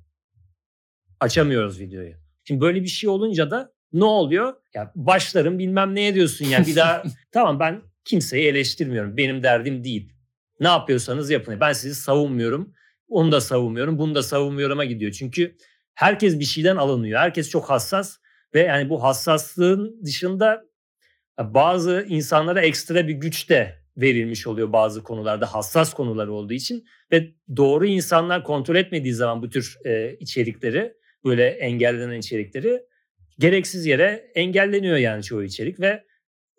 açamıyoruz 1.19 1.79
videoyu. 1.79 2.13
Şimdi 2.43 2.61
böyle 2.61 2.81
bir 2.81 2.87
şey 2.87 3.09
olunca 3.09 3.51
da 3.51 3.73
ne 3.93 4.03
oluyor? 4.03 4.53
Ya 4.73 4.91
başlarım 4.95 5.59
bilmem 5.59 5.95
ne 5.95 6.07
ediyorsun 6.07 6.45
ya 6.45 6.65
bir 6.67 6.75
daha 6.75 7.03
tamam 7.31 7.59
ben 7.59 7.81
kimseyi 8.05 8.47
eleştirmiyorum. 8.47 9.17
Benim 9.17 9.43
derdim 9.43 9.83
değil. 9.83 10.13
Ne 10.61 10.67
yapıyorsanız 10.67 11.29
yapın. 11.29 11.59
Ben 11.59 11.73
sizi 11.73 11.95
savunmuyorum. 11.95 12.73
Onu 13.07 13.31
da 13.31 13.41
savunmuyorum. 13.41 13.97
Bunu 13.97 14.15
da 14.15 14.23
savunmuyorum'a 14.23 14.85
gidiyor. 14.85 15.11
Çünkü 15.11 15.55
herkes 15.93 16.39
bir 16.39 16.45
şeyden 16.45 16.75
alınıyor. 16.75 17.19
Herkes 17.19 17.49
çok 17.49 17.69
hassas 17.69 18.17
ve 18.53 18.59
yani 18.59 18.89
bu 18.89 19.03
hassaslığın 19.03 20.01
dışında 20.05 20.63
bazı 21.39 22.05
insanlara 22.09 22.61
ekstra 22.61 23.07
bir 23.07 23.13
güç 23.13 23.49
de 23.49 23.81
verilmiş 23.97 24.47
oluyor 24.47 24.73
bazı 24.73 25.03
konularda 25.03 25.53
hassas 25.53 25.93
konular 25.93 26.27
olduğu 26.27 26.53
için 26.53 26.85
ve 27.11 27.31
doğru 27.57 27.85
insanlar 27.85 28.43
kontrol 28.43 28.75
etmediği 28.75 29.13
zaman 29.13 29.41
bu 29.41 29.49
tür 29.49 29.77
e, 29.85 30.15
içerikleri 30.19 30.93
böyle 31.25 31.47
engellenen 31.47 32.19
içerikleri 32.19 32.83
gereksiz 33.39 33.85
yere 33.85 34.31
engelleniyor 34.35 34.97
yani 34.97 35.23
çoğu 35.23 35.43
içerik 35.43 35.79
ve 35.79 36.03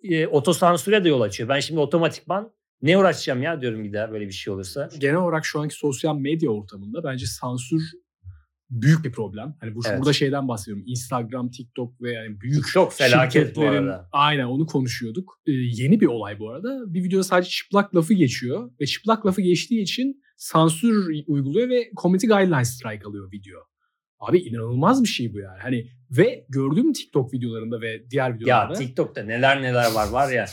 e, 0.03 0.27
otosansüre 0.27 1.05
de 1.05 1.09
yol 1.09 1.21
açıyor. 1.21 1.49
Ben 1.49 1.61
şimdi 1.61 1.81
otomatikman 1.81 2.53
ne 2.83 2.99
uğraşacağım 2.99 3.43
ya 3.43 3.61
diyorum 3.61 3.93
daha 3.93 4.13
böyle 4.13 4.27
bir 4.27 4.33
şey 4.33 4.55
olursa. 4.55 4.89
Genel 4.99 5.17
olarak 5.17 5.45
şu 5.45 5.61
anki 5.61 5.75
sosyal 5.75 6.17
medya 6.17 6.51
ortamında 6.51 7.05
bence 7.05 7.27
sansür 7.27 7.83
büyük 8.71 9.05
bir 9.05 9.13
problem. 9.13 9.57
Hani 9.61 9.75
bu 9.75 9.81
Evet. 9.87 9.99
burada 9.99 10.13
şeyden 10.13 10.49
bahsediyorum. 10.49 10.85
Instagram, 10.87 11.51
TikTok 11.51 12.03
ve 12.03 12.13
yani 12.13 12.41
büyük 12.41 12.67
Çok 12.67 12.93
felaket 12.93 13.57
bu 13.57 13.63
arada. 13.63 14.09
Aynen 14.13 14.45
onu 14.45 14.67
konuşuyorduk. 14.67 15.41
Ee, 15.47 15.53
yeni 15.53 16.01
bir 16.01 16.07
olay 16.07 16.39
bu 16.39 16.51
arada. 16.51 16.95
Bir 16.95 17.05
videoda 17.05 17.25
sadece 17.25 17.51
çıplak 17.51 17.97
lafı 17.97 18.15
geçiyor 18.15 18.71
ve 18.81 18.87
çıplak 18.87 19.27
lafı 19.27 19.41
geçtiği 19.41 19.83
için 19.83 20.23
sansür 20.37 21.25
uyguluyor 21.27 21.69
ve 21.69 21.91
Community 22.03 22.27
Guidelines 22.27 22.71
Strike 22.71 23.05
alıyor 23.05 23.33
video. 23.33 23.61
Abi 24.19 24.39
inanılmaz 24.39 25.03
bir 25.03 25.09
şey 25.09 25.33
bu 25.33 25.39
yani. 25.39 25.59
Hani 25.63 25.87
ve 26.11 26.47
gördüğüm 26.49 26.93
TikTok 26.93 27.35
videolarında 27.35 27.81
ve 27.81 28.11
diğer 28.11 28.31
Ya 28.31 28.37
videolarda 28.37 28.75
TikTok'ta 28.75 29.23
neler 29.23 29.63
neler 29.63 29.93
var 29.93 30.09
var 30.09 30.33
ya. 30.33 30.47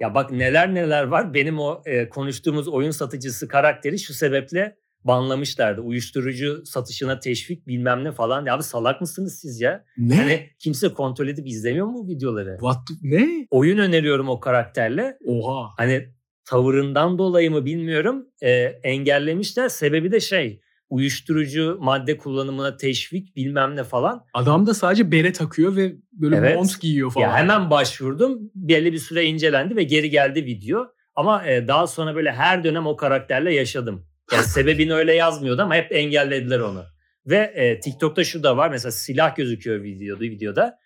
Ya 0.00 0.14
bak 0.14 0.30
neler 0.30 0.74
neler 0.74 1.04
var. 1.04 1.34
Benim 1.34 1.58
o 1.58 1.82
e, 1.86 2.08
konuştuğumuz 2.08 2.68
oyun 2.68 2.90
satıcısı 2.90 3.48
karakteri 3.48 3.98
şu 3.98 4.14
sebeple 4.14 4.76
banlamışlardı. 5.04 5.80
Uyuşturucu 5.80 6.62
satışına 6.66 7.20
teşvik 7.20 7.66
bilmem 7.66 8.04
ne 8.04 8.12
falan. 8.12 8.46
Ya 8.46 8.54
abi 8.54 8.62
salak 8.62 9.00
mısınız 9.00 9.38
siz 9.40 9.60
ya? 9.60 9.84
ne? 9.98 10.14
Hani 10.16 10.50
kimse 10.58 10.88
kontrol 10.88 11.28
edip 11.28 11.46
izlemiyor 11.46 11.86
mu 11.86 11.94
bu 11.94 12.08
videoları? 12.08 12.56
What 12.60 12.76
the- 12.88 12.94
ne? 13.16 13.46
Oyun 13.50 13.78
öneriyorum 13.78 14.28
o 14.28 14.40
karakterle. 14.40 15.16
Oha. 15.26 15.68
Hani 15.76 16.08
tavırından 16.44 17.18
dolayı 17.18 17.50
mı 17.50 17.64
bilmiyorum. 17.64 18.26
e, 18.42 18.50
engellemişler. 18.82 19.68
Sebebi 19.68 20.12
de 20.12 20.20
şey 20.20 20.60
uyuşturucu 20.90 21.78
madde 21.80 22.16
kullanımına 22.18 22.76
teşvik 22.76 23.36
bilmem 23.36 23.76
ne 23.76 23.84
falan. 23.84 24.24
Adam 24.34 24.66
da 24.66 24.74
sadece 24.74 25.12
bere 25.12 25.32
takıyor 25.32 25.76
ve 25.76 25.92
böyle 26.12 26.36
Evet. 26.36 26.56
mont 26.56 26.80
giyiyor 26.80 27.12
falan. 27.12 27.26
Ya 27.26 27.36
hemen 27.36 27.70
başvurdum. 27.70 28.38
Belli 28.54 28.92
bir 28.92 28.98
süre 28.98 29.24
incelendi 29.24 29.76
ve 29.76 29.82
geri 29.82 30.10
geldi 30.10 30.44
video. 30.44 30.86
Ama 31.14 31.46
e, 31.46 31.68
daha 31.68 31.86
sonra 31.86 32.14
böyle 32.14 32.32
her 32.32 32.64
dönem 32.64 32.86
o 32.86 32.96
karakterle 32.96 33.54
yaşadım. 33.54 34.06
Yani 34.32 34.44
sebebini 34.46 34.94
öyle 34.94 35.14
yazmıyordu 35.14 35.62
ama 35.62 35.74
hep 35.74 35.92
engellediler 35.92 36.60
onu. 36.60 36.84
Ve 37.26 37.36
e, 37.36 37.80
TikTok'ta 37.80 38.24
şu 38.24 38.42
da 38.42 38.56
var. 38.56 38.70
Mesela 38.70 38.92
silah 38.92 39.36
gözüküyor 39.36 39.82
videoda. 39.82 40.20
videoda. 40.20 40.78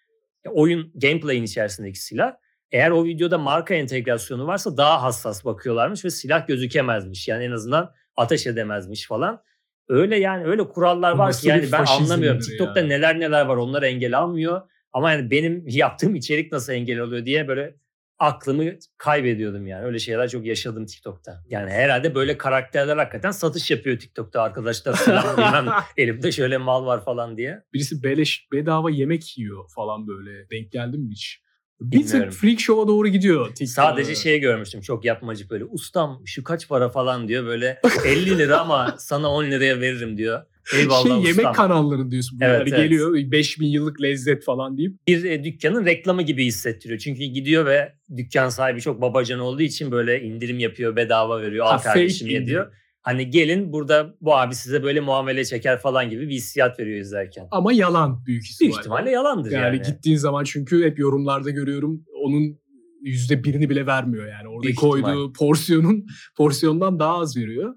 Oyun 0.49 0.93
gameplay'in 0.95 1.43
içerisindeki 1.43 2.03
silah. 2.03 2.33
Eğer 2.73 2.91
o 2.91 3.05
videoda 3.05 3.39
marka 3.39 3.75
entegrasyonu 3.75 4.47
varsa 4.47 4.77
daha 4.77 5.03
hassas 5.03 5.45
bakıyorlarmış 5.45 6.05
ve 6.05 6.11
silah 6.11 6.47
gözükemezmiş. 6.47 7.29
Yani 7.29 7.45
en 7.45 7.51
azından 7.51 7.93
ateş 8.17 8.47
edemezmiş 8.47 9.07
falan. 9.07 9.43
Öyle 9.89 10.17
yani 10.17 10.45
öyle 10.45 10.69
kurallar 10.69 11.13
var 11.13 11.33
ki 11.33 11.49
yani 11.49 11.73
ben 11.73 11.85
anlamıyorum. 11.85 12.41
TikTok'ta 12.41 12.81
ya? 12.81 12.87
neler 12.87 13.21
neler 13.21 13.47
var 13.47 13.57
onlar 13.57 13.83
engel 13.83 14.19
almıyor. 14.19 14.63
Ama 14.93 15.13
yani 15.13 15.31
benim 15.31 15.65
yaptığım 15.69 16.15
içerik 16.15 16.53
nasıl 16.53 16.73
engel 16.73 16.99
oluyor 16.99 17.25
diye 17.25 17.49
böyle 17.49 17.75
aklımı 18.19 18.65
kaybediyordum 18.99 19.67
yani. 19.67 19.85
Öyle 19.85 19.99
şeyler 19.99 20.29
çok 20.29 20.47
yaşadım 20.47 20.87
TikTok'ta. 20.87 21.43
Yani 21.49 21.71
herhalde 21.71 22.15
böyle 22.15 22.39
karakterler 22.39 22.97
hakikaten 22.97 23.31
satış 23.31 23.71
yapıyor 23.71 23.99
TikTok'ta 23.99 24.43
arkadaşlar 24.43 24.95
bilmem 25.37 25.67
elimde 25.97 26.33
şöyle 26.33 26.59
mal 26.59 26.87
var 26.87 27.05
falan 27.05 27.37
diye. 27.37 27.63
Birisi 27.73 28.03
beleş 28.03 28.49
bedava 28.53 28.91
yemek 28.91 29.39
yiyor 29.39 29.65
falan 29.75 30.07
böyle. 30.09 30.51
Denk 30.51 30.73
geldin 30.73 31.01
mi 31.01 31.11
hiç? 31.11 31.44
Bir 31.81 32.07
tık 32.07 32.33
freak 32.33 32.61
show'a 32.61 32.89
doğru 32.89 33.09
gidiyor 33.09 33.47
TikTok. 33.47 33.69
Sadece 33.69 34.15
şey 34.15 34.41
görmüştüm 34.41 34.81
çok 34.81 35.05
yapmacık 35.05 35.51
böyle 35.51 35.65
ustam 35.65 36.23
şu 36.25 36.45
kaç 36.45 36.69
para 36.69 36.89
falan 36.89 37.29
diyor 37.29 37.47
böyle 37.47 37.81
50 38.07 38.39
lira 38.39 38.61
ama 38.61 38.95
sana 38.99 39.31
10 39.31 39.45
liraya 39.45 39.81
veririm 39.81 40.19
diyor. 40.19 40.43
Eyvallah 40.75 41.03
şey 41.03 41.13
ustam. 41.13 41.25
yemek 41.25 41.55
kanalları 41.55 42.11
diyorsun. 42.11 42.39
Evet, 42.43 42.63
evet. 42.69 42.77
geliyor 42.77 43.15
5000 43.15 43.67
yıllık 43.67 44.03
lezzet 44.03 44.45
falan 44.45 44.79
deyip. 44.79 45.07
bir 45.09 45.25
e, 45.25 45.45
dükkanın 45.45 45.87
reklamı 45.87 46.23
gibi 46.23 46.45
hissettiriyor. 46.45 46.99
Çünkü 46.99 47.25
gidiyor 47.25 47.67
ve 47.67 47.95
dükkan 48.17 48.49
sahibi 48.49 48.81
çok 48.81 49.01
babacan 49.01 49.41
olduğu 49.41 49.63
için 49.63 49.91
böyle 49.91 50.23
indirim 50.23 50.59
yapıyor, 50.59 50.97
bedava 50.97 51.43
veriyor, 51.43 51.67
al 51.67 51.71
Ha, 51.71 51.79
fake 51.79 51.95
kardeşim 51.95 52.29
ye 52.29 52.47
diyor. 52.47 52.73
Hani 53.05 53.31
gelin 53.31 53.73
burada 53.73 54.15
bu 54.21 54.37
abi 54.37 54.55
size 54.55 54.83
böyle 54.83 55.01
muamele 55.01 55.45
çeker 55.45 55.79
falan 55.81 56.11
gibi 56.11 56.29
bir 56.29 56.35
hissiyat 56.35 56.81
veriyor 56.81 57.01
izlerken. 57.01 57.49
Ama 57.51 57.73
yalan 57.73 58.27
büyük 58.27 58.45
ihtimalle. 58.45 58.71
Büyük 58.71 58.81
ihtimalle 58.81 59.11
yalandır 59.11 59.51
yani, 59.51 59.77
yani. 59.77 59.87
gittiğin 59.87 60.17
zaman 60.17 60.45
çünkü 60.45 60.85
hep 60.85 60.99
yorumlarda 60.99 61.51
görüyorum 61.51 62.05
onun 62.25 62.59
yüzde 63.01 63.45
birini 63.45 63.71
bile 63.71 63.87
vermiyor 63.87 64.27
yani. 64.27 64.49
Orada 64.49 64.63
Büyük 64.63 64.79
koyduğu 64.79 65.33
porsiyonun 65.33 66.07
porsiyondan 66.37 66.99
daha 66.99 67.19
az 67.19 67.37
veriyor. 67.37 67.75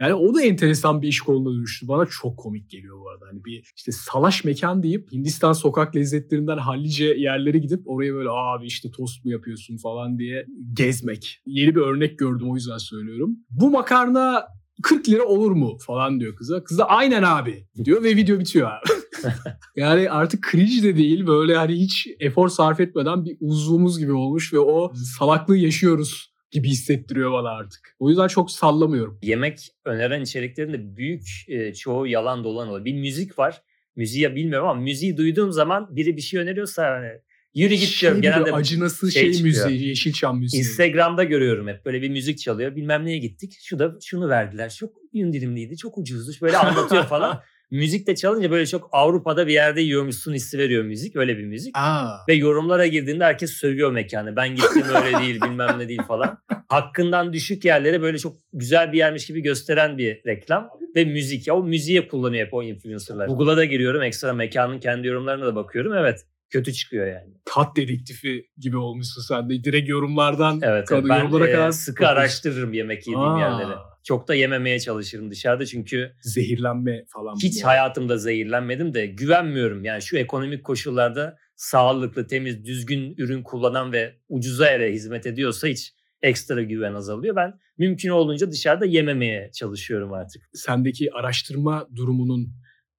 Yani 0.00 0.14
o 0.14 0.34
da 0.34 0.42
enteresan 0.42 1.02
bir 1.02 1.08
iş 1.08 1.20
koluna 1.20 1.54
dönüştü. 1.54 1.88
Bana 1.88 2.06
çok 2.06 2.38
komik 2.38 2.70
geliyor 2.70 3.00
bu 3.00 3.10
arada. 3.10 3.24
Hani 3.32 3.44
bir 3.44 3.72
işte 3.76 3.92
salaş 3.92 4.44
mekan 4.44 4.82
deyip 4.82 5.12
Hindistan 5.12 5.52
sokak 5.52 5.96
lezzetlerinden 5.96 6.58
hallice 6.58 7.04
yerlere 7.04 7.58
gidip 7.58 7.80
oraya 7.84 8.14
böyle 8.14 8.28
abi 8.30 8.66
işte 8.66 8.90
tost 8.90 9.24
mu 9.24 9.30
yapıyorsun 9.30 9.76
falan 9.76 10.18
diye 10.18 10.46
gezmek. 10.72 11.40
Yeni 11.46 11.74
bir 11.74 11.80
örnek 11.80 12.18
gördüm 12.18 12.50
o 12.50 12.54
yüzden 12.54 12.78
söylüyorum. 12.78 13.36
Bu 13.50 13.70
makarna 13.70 14.57
40 14.82 15.08
lira 15.08 15.24
olur 15.24 15.50
mu 15.50 15.78
falan 15.86 16.20
diyor 16.20 16.36
kıza. 16.36 16.64
Kız 16.64 16.78
da 16.78 16.88
aynen 16.88 17.22
abi 17.22 17.66
diyor 17.84 18.02
ve 18.02 18.16
video 18.16 18.38
bitiyor 18.38 18.70
abi. 18.70 18.88
yani 19.76 20.10
artık 20.10 20.48
cringe 20.52 20.82
de 20.82 20.96
değil 20.96 21.26
böyle 21.26 21.56
hani 21.56 21.74
hiç 21.74 22.08
efor 22.20 22.48
sarf 22.48 22.80
etmeden 22.80 23.24
bir 23.24 23.36
uzvumuz 23.40 23.98
gibi 23.98 24.12
olmuş 24.12 24.52
ve 24.52 24.58
o 24.58 24.92
salaklığı 25.18 25.56
yaşıyoruz 25.56 26.32
gibi 26.50 26.68
hissettiriyor 26.68 27.32
bana 27.32 27.48
artık. 27.48 27.96
O 27.98 28.08
yüzden 28.08 28.28
çok 28.28 28.50
sallamıyorum. 28.50 29.18
Yemek 29.22 29.68
öneren 29.84 30.22
içeriklerin 30.22 30.72
de 30.72 30.96
büyük 30.96 31.44
e, 31.48 31.74
çoğu 31.74 32.06
yalan 32.06 32.44
dolan 32.44 32.68
oluyor. 32.68 32.84
Bir 32.84 32.94
müzik 32.94 33.38
var. 33.38 33.62
Müziği 33.96 34.34
bilmiyorum 34.36 34.68
ama 34.68 34.80
müziği 34.80 35.16
duyduğum 35.16 35.52
zaman 35.52 35.96
biri 35.96 36.16
bir 36.16 36.22
şey 36.22 36.40
öneriyorsa 36.40 36.90
hani 36.90 37.10
yürü 37.58 37.74
git 37.74 37.88
Şey 37.88 38.00
diyorum. 38.00 38.22
Genelde 38.22 38.52
acınası 38.52 39.12
şey 39.12 39.22
şey, 39.22 39.32
çıkıyor. 39.32 39.66
müziği, 39.68 39.88
Yeşilçam 39.88 40.38
müziği. 40.38 40.60
Instagram'da 40.62 41.24
görüyorum 41.24 41.68
hep 41.68 41.84
böyle 41.84 42.02
bir 42.02 42.08
müzik 42.10 42.38
çalıyor. 42.38 42.76
Bilmem 42.76 43.04
neye 43.04 43.18
gittik. 43.18 43.56
Şu 43.62 43.78
da 43.78 43.94
şunu 44.04 44.28
verdiler. 44.28 44.70
Çok 44.78 44.92
indirimliydi. 45.12 45.76
Çok 45.76 45.98
ucuzdu. 45.98 46.32
Böyle 46.42 46.56
anlatıyor 46.56 47.04
falan. 47.08 47.40
müzik 47.70 48.06
de 48.06 48.16
çalınca 48.16 48.50
böyle 48.50 48.66
çok 48.66 48.88
Avrupa'da 48.92 49.46
bir 49.46 49.52
yerde 49.52 49.80
yiyormuşsun 49.80 50.34
hissi 50.34 50.58
veriyor 50.58 50.84
müzik. 50.84 51.16
Öyle 51.16 51.38
bir 51.38 51.44
müzik. 51.44 51.78
Aa, 51.78 52.08
Ve 52.28 52.34
yorumlara 52.34 52.86
girdiğinde 52.86 53.24
herkes 53.24 53.50
sövüyor 53.50 53.92
mekanı. 53.92 54.36
Ben 54.36 54.56
gittim 54.56 54.82
öyle 55.04 55.18
değil 55.18 55.40
bilmem 55.40 55.78
ne 55.78 55.88
değil 55.88 56.02
falan. 56.08 56.38
Hakkından 56.68 57.32
düşük 57.32 57.64
yerlere 57.64 58.02
böyle 58.02 58.18
çok 58.18 58.36
güzel 58.52 58.92
bir 58.92 58.98
yermiş 58.98 59.26
gibi 59.26 59.40
gösteren 59.40 59.98
bir 59.98 60.20
reklam. 60.26 60.68
Ve 60.96 61.04
müzik. 61.04 61.46
Ya 61.46 61.54
o 61.54 61.62
müziğe 61.62 62.08
kullanıyor 62.08 62.46
hep 62.46 62.54
o 62.54 62.62
influencerlar. 62.62 63.26
Google'a 63.26 63.56
da 63.56 63.64
giriyorum. 63.64 64.02
Ekstra 64.02 64.32
mekanın 64.32 64.80
kendi 64.80 65.06
yorumlarına 65.06 65.46
da 65.46 65.54
bakıyorum. 65.54 65.92
Evet. 65.94 66.24
Kötü 66.50 66.72
çıkıyor 66.72 67.06
yani. 67.06 67.34
Tat 67.44 67.76
dedektifi 67.76 68.46
gibi 68.58 68.76
olmuşsun 68.76 69.22
sen 69.22 69.50
de. 69.50 69.64
Direkt 69.64 69.88
yorumlardan 69.88 70.60
Evet, 70.62 70.88
kadın 70.88 71.08
ben 71.08 71.18
yorumlara 71.18 71.48
e, 71.48 71.52
kadar 71.52 71.70
sıkı 71.70 72.06
araştırırım 72.06 72.72
yemek 72.72 72.98
yediğim 73.06 73.18
Aa. 73.20 73.40
yerleri. 73.40 73.76
Çok 74.04 74.28
da 74.28 74.34
yememeye 74.34 74.80
çalışırım 74.80 75.30
dışarıda 75.30 75.66
çünkü 75.66 76.12
Zehirlenme 76.22 77.04
falan. 77.08 77.36
hiç 77.42 77.62
bu. 77.62 77.68
hayatımda 77.68 78.18
zehirlenmedim 78.18 78.94
de 78.94 79.06
güvenmiyorum. 79.06 79.84
Yani 79.84 80.02
şu 80.02 80.16
ekonomik 80.16 80.64
koşullarda 80.64 81.36
sağlıklı, 81.56 82.26
temiz, 82.26 82.64
düzgün 82.64 83.14
ürün 83.18 83.42
kullanan 83.42 83.92
ve 83.92 84.14
ucuza 84.28 84.66
ere 84.66 84.92
hizmet 84.92 85.26
ediyorsa 85.26 85.68
hiç 85.68 85.92
ekstra 86.22 86.62
güven 86.62 86.94
azalıyor. 86.94 87.36
Ben 87.36 87.52
mümkün 87.78 88.08
olduğunca 88.08 88.50
dışarıda 88.50 88.84
yememeye 88.84 89.50
çalışıyorum 89.54 90.12
artık. 90.12 90.42
Sendeki 90.52 91.12
araştırma 91.12 91.88
durumunun 91.96 92.48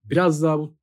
biraz 0.04 0.44
daha 0.44 0.60
bu 0.60 0.79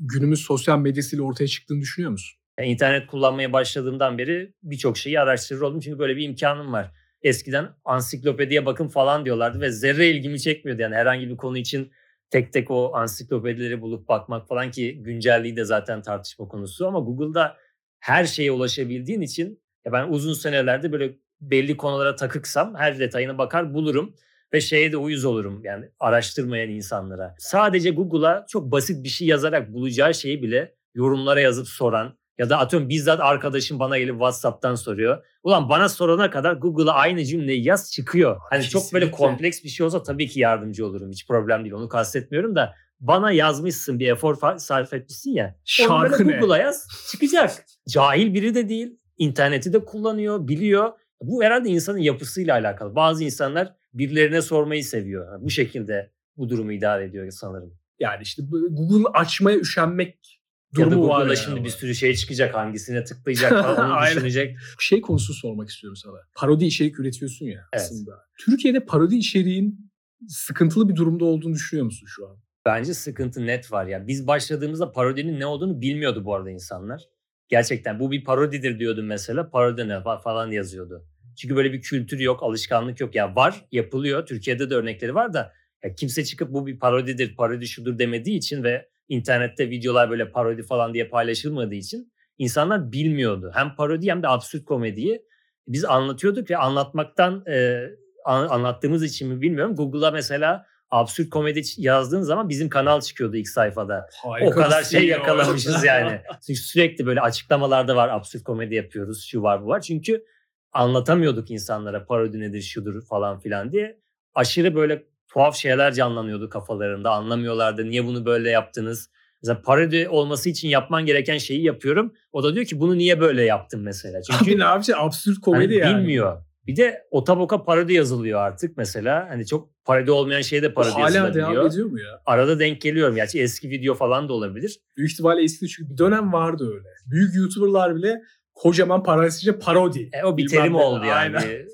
günümüz 0.00 0.40
sosyal 0.40 0.78
medyasıyla 0.78 1.24
ortaya 1.24 1.46
çıktığını 1.46 1.80
düşünüyor 1.80 2.10
musun? 2.10 2.40
Yani 2.58 2.70
internet 2.70 3.06
kullanmaya 3.06 3.52
başladığımdan 3.52 4.18
beri 4.18 4.54
birçok 4.62 4.98
şeyi 4.98 5.20
araştırır 5.20 5.60
oldum. 5.60 5.80
Çünkü 5.80 5.98
böyle 5.98 6.16
bir 6.16 6.22
imkanım 6.22 6.72
var. 6.72 6.92
Eskiden 7.22 7.68
ansiklopediye 7.84 8.66
bakın 8.66 8.88
falan 8.88 9.24
diyorlardı 9.24 9.60
ve 9.60 9.70
zerre 9.70 10.10
ilgimi 10.10 10.40
çekmiyordu. 10.40 10.82
Yani 10.82 10.94
herhangi 10.94 11.28
bir 11.28 11.36
konu 11.36 11.58
için 11.58 11.92
tek 12.30 12.52
tek 12.52 12.70
o 12.70 12.94
ansiklopedileri 12.94 13.80
bulup 13.80 14.08
bakmak 14.08 14.48
falan 14.48 14.70
ki 14.70 15.02
güncelliği 15.02 15.56
de 15.56 15.64
zaten 15.64 16.02
tartışma 16.02 16.48
konusu. 16.48 16.86
Ama 16.86 17.00
Google'da 17.00 17.56
her 18.00 18.24
şeye 18.24 18.52
ulaşabildiğin 18.52 19.20
için 19.20 19.62
ya 19.84 19.92
ben 19.92 20.08
uzun 20.08 20.32
senelerde 20.32 20.92
böyle 20.92 21.16
belli 21.40 21.76
konulara 21.76 22.16
takıksam 22.16 22.74
her 22.74 22.98
detayına 22.98 23.38
bakar 23.38 23.74
bulurum 23.74 24.14
ve 24.54 24.60
şeye 24.60 24.92
de 24.92 24.96
uyuz 24.96 25.24
olurum 25.24 25.60
yani 25.64 25.84
araştırmayan 26.00 26.68
insanlara. 26.70 27.34
Sadece 27.38 27.90
Google'a 27.90 28.46
çok 28.48 28.72
basit 28.72 29.04
bir 29.04 29.08
şey 29.08 29.28
yazarak 29.28 29.72
bulacağı 29.72 30.14
şeyi 30.14 30.42
bile 30.42 30.74
yorumlara 30.94 31.40
yazıp 31.40 31.68
soran 31.68 32.18
ya 32.38 32.50
da 32.50 32.58
atıyorum 32.58 32.88
bizzat 32.88 33.20
arkadaşım 33.20 33.78
bana 33.78 33.98
gelip 33.98 34.14
WhatsApp'tan 34.14 34.74
soruyor. 34.74 35.24
Ulan 35.42 35.68
bana 35.68 35.88
sorana 35.88 36.30
kadar 36.30 36.52
Google'a 36.52 36.92
aynı 36.92 37.24
cümleyi 37.24 37.64
yaz 37.64 37.92
çıkıyor. 37.92 38.36
Hani 38.50 38.62
çok 38.62 38.92
böyle 38.92 39.04
Kesinlikle. 39.04 39.26
kompleks 39.26 39.64
bir 39.64 39.68
şey 39.68 39.86
olsa 39.86 40.02
tabii 40.02 40.28
ki 40.28 40.40
yardımcı 40.40 40.86
olurum. 40.86 41.10
Hiç 41.10 41.26
problem 41.26 41.64
değil 41.64 41.74
onu 41.74 41.88
kastetmiyorum 41.88 42.56
da 42.56 42.74
bana 43.00 43.32
yazmışsın 43.32 43.98
bir 43.98 44.10
efor 44.10 44.58
sarf 44.58 44.92
etmişsin 44.92 45.30
ya. 45.30 45.56
Şarkı? 45.64 46.24
Google'a 46.24 46.58
yaz 46.58 46.88
çıkacak. 47.10 47.64
Cahil 47.88 48.34
biri 48.34 48.54
de 48.54 48.68
değil. 48.68 48.96
interneti 49.18 49.72
de 49.72 49.84
kullanıyor, 49.84 50.48
biliyor. 50.48 50.92
Bu 51.22 51.42
herhalde 51.42 51.68
insanın 51.68 51.98
yapısıyla 51.98 52.54
alakalı. 52.54 52.94
Bazı 52.94 53.24
insanlar 53.24 53.74
birilerine 53.94 54.42
sormayı 54.42 54.84
seviyor. 54.84 55.38
Bu 55.42 55.50
şekilde 55.50 56.10
bu 56.36 56.48
durumu 56.48 56.72
idare 56.72 57.04
ediyor 57.04 57.30
sanırım. 57.30 57.74
Yani 57.98 58.22
işte 58.22 58.42
Google 58.70 59.08
açmaya 59.14 59.58
üşenmek 59.58 60.40
Ya 60.78 60.86
da 60.86 60.90
durumu 60.90 61.08
var. 61.08 61.16
Google'da 61.16 61.28
yani 61.34 61.36
şimdi 61.44 61.56
ama. 61.56 61.64
bir 61.64 61.70
sürü 61.70 61.94
şey 61.94 62.14
çıkacak. 62.14 62.54
Hangisine 62.54 63.04
tıklayacak 63.04 63.50
falan 63.64 63.90
onu 63.90 64.06
düşünecek. 64.06 64.56
şey 64.78 65.00
konusu 65.00 65.34
sormak 65.34 65.68
istiyorum 65.68 65.96
sana. 65.96 66.16
Parodi 66.36 66.64
içerik 66.64 67.00
üretiyorsun 67.00 67.46
ya 67.46 67.60
Evet. 67.72 67.84
aslında. 67.84 68.12
Türkiye'de 68.38 68.80
parodi 68.80 69.16
içeriğin 69.16 69.90
sıkıntılı 70.28 70.88
bir 70.88 70.96
durumda 70.96 71.24
olduğunu 71.24 71.54
düşünüyor 71.54 71.84
musun 71.84 72.06
şu 72.10 72.28
an? 72.28 72.36
Bence 72.66 72.94
sıkıntı 72.94 73.46
net 73.46 73.72
var 73.72 73.86
ya. 73.86 74.06
Biz 74.06 74.26
başladığımızda 74.26 74.92
parodinin 74.92 75.40
ne 75.40 75.46
olduğunu 75.46 75.80
bilmiyordu 75.80 76.24
bu 76.24 76.34
arada 76.34 76.50
insanlar. 76.50 77.02
Gerçekten 77.48 78.00
bu 78.00 78.10
bir 78.10 78.24
parodidir 78.24 78.78
diyordum 78.78 79.06
mesela. 79.06 79.50
Parodi 79.50 79.88
ne 79.88 79.92
fa- 79.92 80.22
falan 80.22 80.50
yazıyordu. 80.50 81.06
Çünkü 81.40 81.56
böyle 81.56 81.72
bir 81.72 81.82
kültür 81.82 82.18
yok, 82.18 82.42
alışkanlık 82.42 83.00
yok. 83.00 83.14
Ya 83.14 83.36
var, 83.36 83.64
yapılıyor. 83.72 84.26
Türkiye'de 84.26 84.70
de 84.70 84.74
örnekleri 84.74 85.14
var 85.14 85.32
da 85.34 85.52
ya 85.84 85.94
kimse 85.94 86.24
çıkıp 86.24 86.52
bu 86.52 86.66
bir 86.66 86.78
parodidir, 86.78 87.36
parodi 87.36 87.66
şudur 87.66 87.98
demediği 87.98 88.38
için 88.38 88.62
ve 88.62 88.88
internette 89.08 89.70
videolar 89.70 90.10
böyle 90.10 90.30
parodi 90.30 90.62
falan 90.62 90.94
diye 90.94 91.08
paylaşılmadığı 91.08 91.74
için 91.74 92.12
insanlar 92.38 92.92
bilmiyordu. 92.92 93.50
Hem 93.54 93.74
parodi 93.74 94.10
hem 94.10 94.22
de 94.22 94.28
absürt 94.28 94.64
komediyi 94.64 95.22
biz 95.68 95.84
anlatıyorduk 95.84 96.50
ve 96.50 96.56
anlatmaktan 96.56 97.44
e, 97.46 97.86
an- 98.24 98.48
anlattığımız 98.48 99.02
için 99.02 99.28
mi 99.28 99.40
bilmiyorum. 99.40 99.76
Google'a 99.76 100.10
mesela 100.10 100.66
absürt 100.90 101.30
komedi 101.30 101.62
yazdığın 101.76 102.22
zaman 102.22 102.48
bizim 102.48 102.68
kanal 102.68 103.00
çıkıyordu 103.00 103.36
ilk 103.36 103.48
sayfada. 103.48 104.06
o 104.42 104.50
kadar 104.50 104.82
şey 104.82 105.06
yakalamışız 105.06 105.84
yani. 105.84 106.20
Çünkü 106.46 106.60
sürekli 106.60 107.06
böyle 107.06 107.20
açıklamalarda 107.20 107.96
var 107.96 108.08
absürt 108.08 108.44
komedi 108.44 108.74
yapıyoruz 108.74 109.26
şu 109.30 109.42
var 109.42 109.62
bu 109.62 109.66
var. 109.66 109.80
Çünkü 109.80 110.24
anlatamıyorduk 110.72 111.50
insanlara 111.50 112.04
parodi 112.04 112.40
nedir 112.40 112.62
şudur 112.62 113.04
falan 113.04 113.38
filan 113.38 113.72
diye. 113.72 114.00
Aşırı 114.34 114.74
böyle 114.74 115.06
tuhaf 115.28 115.56
şeyler 115.56 115.92
canlanıyordu 115.92 116.48
kafalarında 116.48 117.10
anlamıyorlardı 117.10 117.84
niye 117.84 118.06
bunu 118.06 118.26
böyle 118.26 118.50
yaptınız. 118.50 119.10
Mesela 119.42 119.62
parodi 119.62 120.08
olması 120.08 120.50
için 120.50 120.68
yapman 120.68 121.06
gereken 121.06 121.38
şeyi 121.38 121.62
yapıyorum. 121.62 122.12
O 122.32 122.42
da 122.42 122.54
diyor 122.54 122.66
ki 122.66 122.80
bunu 122.80 122.98
niye 122.98 123.20
böyle 123.20 123.44
yaptın 123.44 123.80
mesela. 123.80 124.22
Çünkü 124.22 124.44
Abi 124.44 124.58
ne 124.58 124.64
yapacak? 124.64 124.98
Absürt 125.00 125.40
komedi 125.40 125.80
Hani 125.80 125.90
yani. 125.90 126.00
Bilmiyor. 126.00 126.44
Bir 126.66 126.76
de 126.76 127.06
otaboka 127.10 127.64
parodi 127.64 127.92
yazılıyor 127.92 128.40
artık 128.40 128.76
mesela. 128.76 129.26
Hani 129.30 129.46
çok 129.46 129.84
parodi 129.84 130.10
olmayan 130.10 130.40
şeye 130.40 130.62
de 130.62 130.74
parodi 130.74 130.92
hala 130.92 131.12
devam 131.14 131.24
yazılabiliyor. 131.24 131.72
ediyor 131.72 131.86
mu 131.86 132.00
ya? 132.00 132.22
Arada 132.26 132.58
denk 132.58 132.80
geliyorum. 132.80 133.14
Gerçi 133.14 133.40
eski 133.40 133.70
video 133.70 133.94
falan 133.94 134.28
da 134.28 134.32
olabilir. 134.32 134.80
Büyük 134.96 135.12
ihtimalle 135.12 135.42
eski 135.42 135.68
çünkü 135.68 135.92
bir 135.92 135.98
dönem 135.98 136.32
vardı 136.32 136.70
öyle. 136.74 136.88
Büyük 137.06 137.34
YouTuber'lar 137.34 137.96
bile 137.96 138.22
kocaman 138.60 139.02
parasızca 139.02 139.58
parodi. 139.58 140.10
E, 140.12 140.24
o 140.24 140.36
bir 140.36 140.48
terim 140.48 140.74
oldu 140.74 141.04
yani. 141.04 141.38
Aynen. 141.38 141.66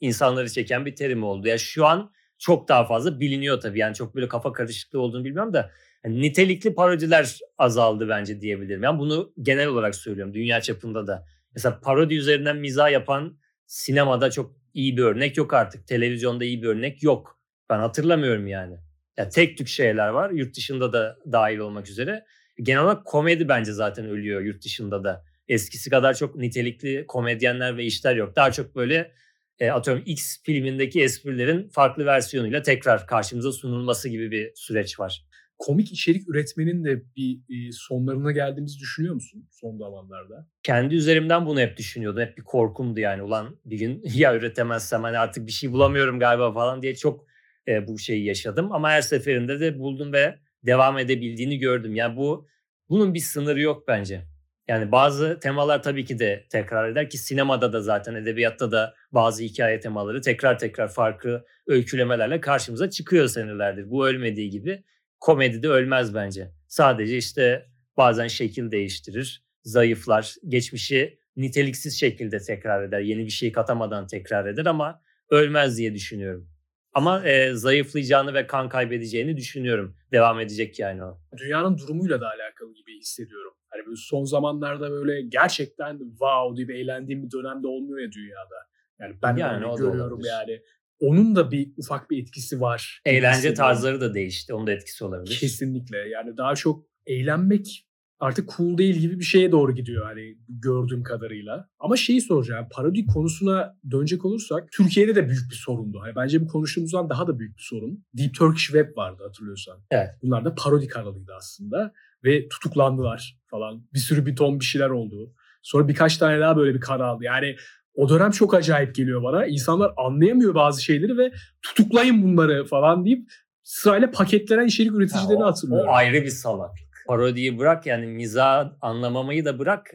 İnsanları 0.00 0.50
çeken 0.50 0.86
bir 0.86 0.96
terim 0.96 1.24
oldu. 1.24 1.48
Ya 1.48 1.58
şu 1.58 1.86
an 1.86 2.12
çok 2.38 2.68
daha 2.68 2.84
fazla 2.84 3.20
biliniyor 3.20 3.60
tabii. 3.60 3.78
Yani 3.78 3.94
çok 3.94 4.14
böyle 4.14 4.28
kafa 4.28 4.52
karışıklığı 4.52 5.00
olduğunu 5.00 5.24
bilmiyorum 5.24 5.52
da 5.52 5.70
yani 6.04 6.22
nitelikli 6.22 6.74
parodiler 6.74 7.38
azaldı 7.58 8.08
bence 8.08 8.40
diyebilirim. 8.40 8.82
Yani 8.82 8.98
bunu 8.98 9.32
genel 9.42 9.66
olarak 9.66 9.94
söylüyorum 9.94 10.34
dünya 10.34 10.60
çapında 10.60 11.06
da. 11.06 11.26
Mesela 11.54 11.80
parodi 11.80 12.14
üzerinden 12.14 12.56
mizah 12.56 12.90
yapan 12.90 13.38
sinemada 13.66 14.30
çok 14.30 14.56
iyi 14.74 14.96
bir 14.96 15.02
örnek 15.02 15.36
yok 15.36 15.54
artık. 15.54 15.86
Televizyonda 15.86 16.44
iyi 16.44 16.62
bir 16.62 16.68
örnek 16.68 17.02
yok. 17.02 17.40
Ben 17.70 17.78
hatırlamıyorum 17.78 18.46
yani. 18.46 18.76
Ya 19.16 19.28
tek 19.28 19.58
tük 19.58 19.68
şeyler 19.68 20.08
var. 20.08 20.30
Yurt 20.30 20.56
dışında 20.56 20.92
da 20.92 21.18
dahil 21.32 21.58
olmak 21.58 21.88
üzere. 21.88 22.24
Genel 22.62 22.82
olarak 22.82 23.04
komedi 23.04 23.48
bence 23.48 23.72
zaten 23.72 24.06
ölüyor 24.06 24.40
yurt 24.40 24.64
dışında 24.64 25.04
da. 25.04 25.24
Eskisi 25.48 25.90
kadar 25.90 26.14
çok 26.14 26.36
nitelikli 26.36 27.04
komedyenler 27.08 27.76
ve 27.76 27.84
işler 27.84 28.16
yok. 28.16 28.36
Daha 28.36 28.52
çok 28.52 28.76
böyle 28.76 29.12
e, 29.58 29.70
atıyorum 29.70 30.02
X 30.06 30.42
filmindeki 30.42 31.02
esprilerin 31.02 31.68
farklı 31.68 32.06
versiyonuyla 32.06 32.62
tekrar 32.62 33.06
karşımıza 33.06 33.52
sunulması 33.52 34.08
gibi 34.08 34.30
bir 34.30 34.52
süreç 34.54 35.00
var. 35.00 35.26
Komik 35.58 35.92
içerik 35.92 36.28
üretmenin 36.28 36.84
de 36.84 37.02
bir 37.16 37.36
e, 37.38 37.72
sonlarına 37.72 38.32
geldiğimizi 38.32 38.78
düşünüyor 38.78 39.14
musun 39.14 39.48
son 39.50 39.76
zamanlarda? 39.76 40.48
Kendi 40.62 40.94
üzerimden 40.94 41.46
bunu 41.46 41.60
hep 41.60 41.76
düşünüyordum. 41.76 42.22
Hep 42.22 42.38
bir 42.38 42.42
korkumdu 42.42 43.00
yani. 43.00 43.22
Ulan 43.22 43.56
bir 43.64 43.78
gün 43.78 44.02
ya 44.14 44.36
üretemezsem 44.36 45.02
hani 45.02 45.18
artık 45.18 45.46
bir 45.46 45.52
şey 45.52 45.72
bulamıyorum 45.72 46.18
galiba 46.18 46.52
falan 46.52 46.82
diye 46.82 46.94
çok 46.94 47.26
e, 47.68 47.88
bu 47.88 47.98
şeyi 47.98 48.24
yaşadım. 48.24 48.72
Ama 48.72 48.90
her 48.90 49.02
seferinde 49.02 49.60
de 49.60 49.78
buldum 49.78 50.12
ve 50.12 50.38
devam 50.66 50.98
edebildiğini 50.98 51.58
gördüm. 51.58 51.94
Yani 51.94 52.16
bu 52.16 52.48
bunun 52.88 53.14
bir 53.14 53.20
sınırı 53.20 53.60
yok 53.60 53.88
bence. 53.88 54.31
Yani 54.72 54.92
bazı 54.92 55.40
temalar 55.40 55.82
tabii 55.82 56.04
ki 56.04 56.18
de 56.18 56.46
tekrar 56.50 56.88
eder 56.88 57.10
ki 57.10 57.18
sinemada 57.18 57.72
da 57.72 57.80
zaten 57.80 58.14
edebiyatta 58.14 58.72
da 58.72 58.94
bazı 59.12 59.42
hikaye 59.42 59.80
temaları 59.80 60.20
tekrar 60.20 60.58
tekrar 60.58 60.88
farklı 60.88 61.46
öykülemelerle 61.66 62.40
karşımıza 62.40 62.90
çıkıyor 62.90 63.28
senelerdir. 63.28 63.90
Bu 63.90 64.06
ölmediği 64.08 64.50
gibi 64.50 64.84
komedi 65.20 65.62
de 65.62 65.68
ölmez 65.68 66.14
bence. 66.14 66.50
Sadece 66.68 67.16
işte 67.16 67.66
bazen 67.96 68.28
şekil 68.28 68.70
değiştirir, 68.70 69.44
zayıflar, 69.62 70.34
geçmişi 70.48 71.18
niteliksiz 71.36 72.00
şekilde 72.00 72.38
tekrar 72.38 72.82
eder, 72.82 73.00
yeni 73.00 73.24
bir 73.24 73.30
şey 73.30 73.52
katamadan 73.52 74.06
tekrar 74.06 74.46
eder 74.46 74.66
ama 74.66 75.02
ölmez 75.30 75.78
diye 75.78 75.94
düşünüyorum. 75.94 76.48
Ama 76.94 77.28
e, 77.28 77.54
zayıflayacağını 77.54 78.34
ve 78.34 78.46
kan 78.46 78.68
kaybedeceğini 78.68 79.36
düşünüyorum. 79.36 79.96
Devam 80.12 80.40
edecek 80.40 80.78
yani 80.78 81.04
o. 81.04 81.20
Dünyanın 81.36 81.78
durumuyla 81.78 82.20
da 82.20 82.26
alakalı 82.26 82.74
gibi 82.74 82.98
hissediyorum. 82.98 83.52
Hani 83.72 83.86
böyle 83.86 83.96
son 83.96 84.24
zamanlarda 84.24 84.90
böyle 84.90 85.22
gerçekten 85.22 85.98
wow 85.98 86.56
diye 86.56 86.68
bir 86.68 86.74
eğlendiğim 86.74 87.22
bir 87.22 87.30
dönemde 87.30 87.66
olmuyor 87.66 88.00
ya 88.00 88.12
dünyada. 88.12 88.54
Yani 89.00 89.18
ben 89.22 89.36
Yani 89.36 89.64
yani 89.64 89.72
da 89.72 89.76
görüyorum 89.76 90.20
yani. 90.24 90.60
Onun 91.00 91.36
da 91.36 91.50
bir 91.50 91.72
ufak 91.76 92.10
bir 92.10 92.22
etkisi 92.22 92.60
var. 92.60 93.00
Eğlence 93.04 93.30
hissediyorum. 93.30 93.56
tarzları 93.56 94.00
da 94.00 94.14
değişti. 94.14 94.54
Onun 94.54 94.66
da 94.66 94.72
etkisi 94.72 95.04
olabilir. 95.04 95.38
Kesinlikle. 95.40 95.98
Yani 95.98 96.36
daha 96.36 96.54
çok 96.54 96.86
eğlenmek 97.06 97.86
artık 98.22 98.50
cool 98.56 98.78
değil 98.78 98.94
gibi 98.94 99.18
bir 99.18 99.24
şeye 99.24 99.52
doğru 99.52 99.74
gidiyor 99.74 100.04
hani 100.06 100.38
gördüğüm 100.48 101.02
kadarıyla. 101.02 101.68
Ama 101.78 101.96
şeyi 101.96 102.20
soracağım. 102.20 102.66
Parodi 102.70 103.06
konusuna 103.06 103.78
dönecek 103.90 104.24
olursak 104.24 104.68
Türkiye'de 104.72 105.14
de 105.14 105.28
büyük 105.28 105.50
bir 105.50 105.56
sorundu. 105.56 106.00
Hani 106.00 106.16
bence 106.16 106.40
bu 106.40 106.46
konuştuğumuzdan 106.46 107.10
daha 107.10 107.26
da 107.26 107.38
büyük 107.38 107.56
bir 107.56 107.62
sorun. 107.62 108.04
Deep 108.14 108.34
Turkish 108.34 108.66
Web 108.66 108.96
vardı 108.96 109.22
hatırlıyorsan. 109.26 109.80
Evet. 109.90 110.10
Bunlar 110.22 110.44
da 110.44 110.54
parodi 110.54 110.88
kanalıydı 110.88 111.32
aslında 111.36 111.92
ve 112.24 112.48
tutuklandılar 112.48 113.36
falan. 113.46 113.86
Bir 113.94 113.98
sürü 113.98 114.26
bir 114.26 114.36
ton 114.36 114.60
bir 114.60 114.64
şeyler 114.64 114.90
oldu. 114.90 115.32
Sonra 115.62 115.88
birkaç 115.88 116.16
tane 116.16 116.40
daha 116.40 116.56
böyle 116.56 116.74
bir 116.74 116.80
kanal. 116.80 117.22
Yani 117.22 117.56
o 117.94 118.08
dönem 118.08 118.30
çok 118.30 118.54
acayip 118.54 118.94
geliyor 118.94 119.22
bana. 119.22 119.46
İnsanlar 119.46 119.92
anlayamıyor 119.96 120.54
bazı 120.54 120.82
şeyleri 120.84 121.18
ve 121.18 121.32
tutuklayın 121.62 122.22
bunları 122.22 122.64
falan 122.64 123.04
deyip 123.04 123.28
sırayla 123.62 124.10
paketlenen 124.10 124.66
içerik 124.66 124.92
üreticilerini 124.92 125.42
Ha, 125.42 125.48
o, 125.48 125.50
hatırlıyorum. 125.50 125.88
o 125.88 125.92
ayrı 125.92 126.22
bir 126.22 126.28
salaklık. 126.30 126.78
Parodiyi 127.06 127.58
bırak 127.58 127.86
yani 127.86 128.06
mizah 128.06 128.72
anlamamayı 128.80 129.44
da 129.44 129.58
bırak. 129.58 129.90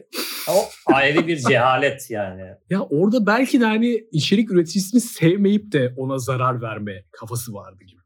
O 0.50 0.92
ayrı 0.94 1.26
bir 1.26 1.36
cehalet 1.48 2.10
yani. 2.10 2.42
Ya 2.70 2.80
orada 2.80 3.26
belki 3.26 3.60
de 3.60 3.64
hani 3.64 4.04
içerik 4.12 4.50
üreticisini 4.50 5.00
sevmeyip 5.00 5.72
de 5.72 5.94
ona 5.96 6.18
zarar 6.18 6.62
verme 6.62 7.04
kafası 7.12 7.54
vardı 7.54 7.84
gibi. 7.84 7.97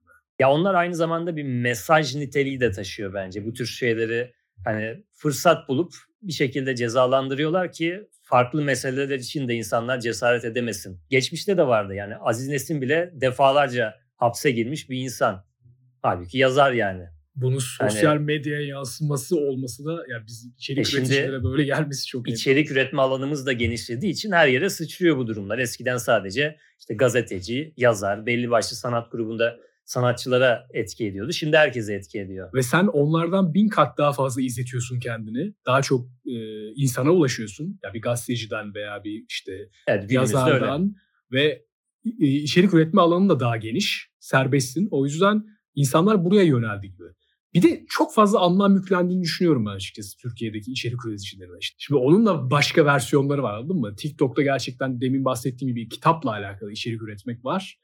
Ya 0.43 0.51
onlar 0.51 0.75
aynı 0.75 0.95
zamanda 0.95 1.37
bir 1.37 1.43
mesaj 1.43 2.15
niteliği 2.15 2.61
de 2.61 2.71
taşıyor 2.71 3.15
bence. 3.15 3.47
Bu 3.47 3.53
tür 3.53 3.67
şeyleri 3.67 4.33
hani 4.65 5.05
fırsat 5.13 5.69
bulup 5.69 5.95
bir 6.23 6.33
şekilde 6.33 6.77
cezalandırıyorlar 6.77 7.73
ki 7.73 8.09
farklı 8.23 8.63
meseleler 8.63 9.19
için 9.19 9.49
de 9.49 9.55
insanlar 9.55 10.01
cesaret 10.01 10.45
edemesin. 10.45 11.01
Geçmişte 11.11 11.57
de 11.57 11.67
vardı 11.67 11.95
yani 11.95 12.17
Aziz 12.17 12.49
Nesin 12.49 12.83
bile 12.83 13.11
defalarca 13.15 13.95
hapse 14.17 14.51
girmiş 14.51 14.91
bir 14.91 14.99
insan. 14.99 15.45
Halbuki 16.03 16.39
yazar 16.39 16.73
yani. 16.73 17.05
Bunun 17.35 17.59
sosyal 17.59 18.15
yani, 18.15 18.25
medyaya 18.25 18.67
yansıması 18.67 19.37
olması 19.37 19.85
da 19.85 20.05
yani 20.09 20.27
biz 20.27 20.53
içerik 20.57 20.95
e 20.95 20.97
üreticilere 20.97 21.45
böyle 21.45 21.65
gelmesi 21.65 22.07
çok 22.07 22.27
önemli. 22.27 22.37
İçerik 22.37 22.71
üretme 22.71 23.03
alanımız 23.03 23.47
da 23.47 23.53
genişlediği 23.53 24.13
için 24.13 24.33
her 24.33 24.49
yere 24.49 24.71
sıçrıyor 24.71 25.17
bu 25.17 25.27
durumlar. 25.27 25.59
Eskiden 25.59 25.97
sadece 25.97 26.57
işte 26.79 26.95
gazeteci, 26.95 27.73
yazar, 27.77 28.27
belli 28.27 28.51
başlı 28.51 28.77
sanat 28.77 29.13
grubunda 29.13 29.59
sanatçılara 29.85 30.67
etki 30.73 31.07
ediyordu. 31.07 31.33
Şimdi 31.33 31.57
herkese 31.57 31.95
etki 31.95 32.21
ediyor. 32.21 32.51
Ve 32.55 32.63
sen 32.63 32.87
onlardan 32.87 33.55
bin 33.55 33.69
kat 33.69 33.99
daha 33.99 34.13
fazla 34.13 34.43
izletiyorsun 34.43 35.01
kendini. 35.01 35.55
Daha 35.67 35.83
çok 35.83 36.07
e, 36.27 36.69
insana 36.75 37.11
ulaşıyorsun. 37.11 37.81
Ya 37.85 37.95
bir 37.95 38.03
gazeteciden 38.03 38.75
veya 38.75 39.05
bir 39.05 39.25
işte 39.29 39.53
evet, 39.87 40.13
yazardan 40.13 40.95
ve 41.33 41.65
e, 42.21 42.27
içerik 42.27 42.75
üretme 42.75 43.01
alanın 43.01 43.29
da 43.29 43.41
daha 43.41 43.57
geniş. 43.57 44.13
Serbestsin. 44.21 44.89
O 44.91 45.05
yüzden 45.05 45.45
insanlar 45.75 46.25
buraya 46.25 46.43
yöneldi 46.43 46.91
gibi. 46.91 47.05
Bir 47.55 47.63
de 47.63 47.85
çok 47.89 48.15
fazla 48.15 48.41
anlam 48.41 48.75
yüklendiğini 48.77 49.23
düşünüyorum 49.23 49.67
ben 49.67 49.71
açıkçası 49.71 50.17
Türkiye'deki 50.17 50.73
içerik 50.73 51.07
üreticilerine. 51.07 51.57
İşte. 51.61 51.77
Şimdi 51.79 51.99
onun 51.99 52.27
da 52.27 52.51
başka 52.51 52.85
versiyonları 52.85 53.43
var 53.43 53.55
anladın 53.55 53.77
mı? 53.77 53.97
TikTok'ta 53.97 54.43
gerçekten 54.43 55.01
demin 55.01 55.25
bahsettiğim 55.25 55.75
gibi 55.75 55.89
kitapla 55.89 56.31
alakalı 56.31 56.73
içerik 56.73 57.03
üretmek 57.03 57.45
var. 57.45 57.79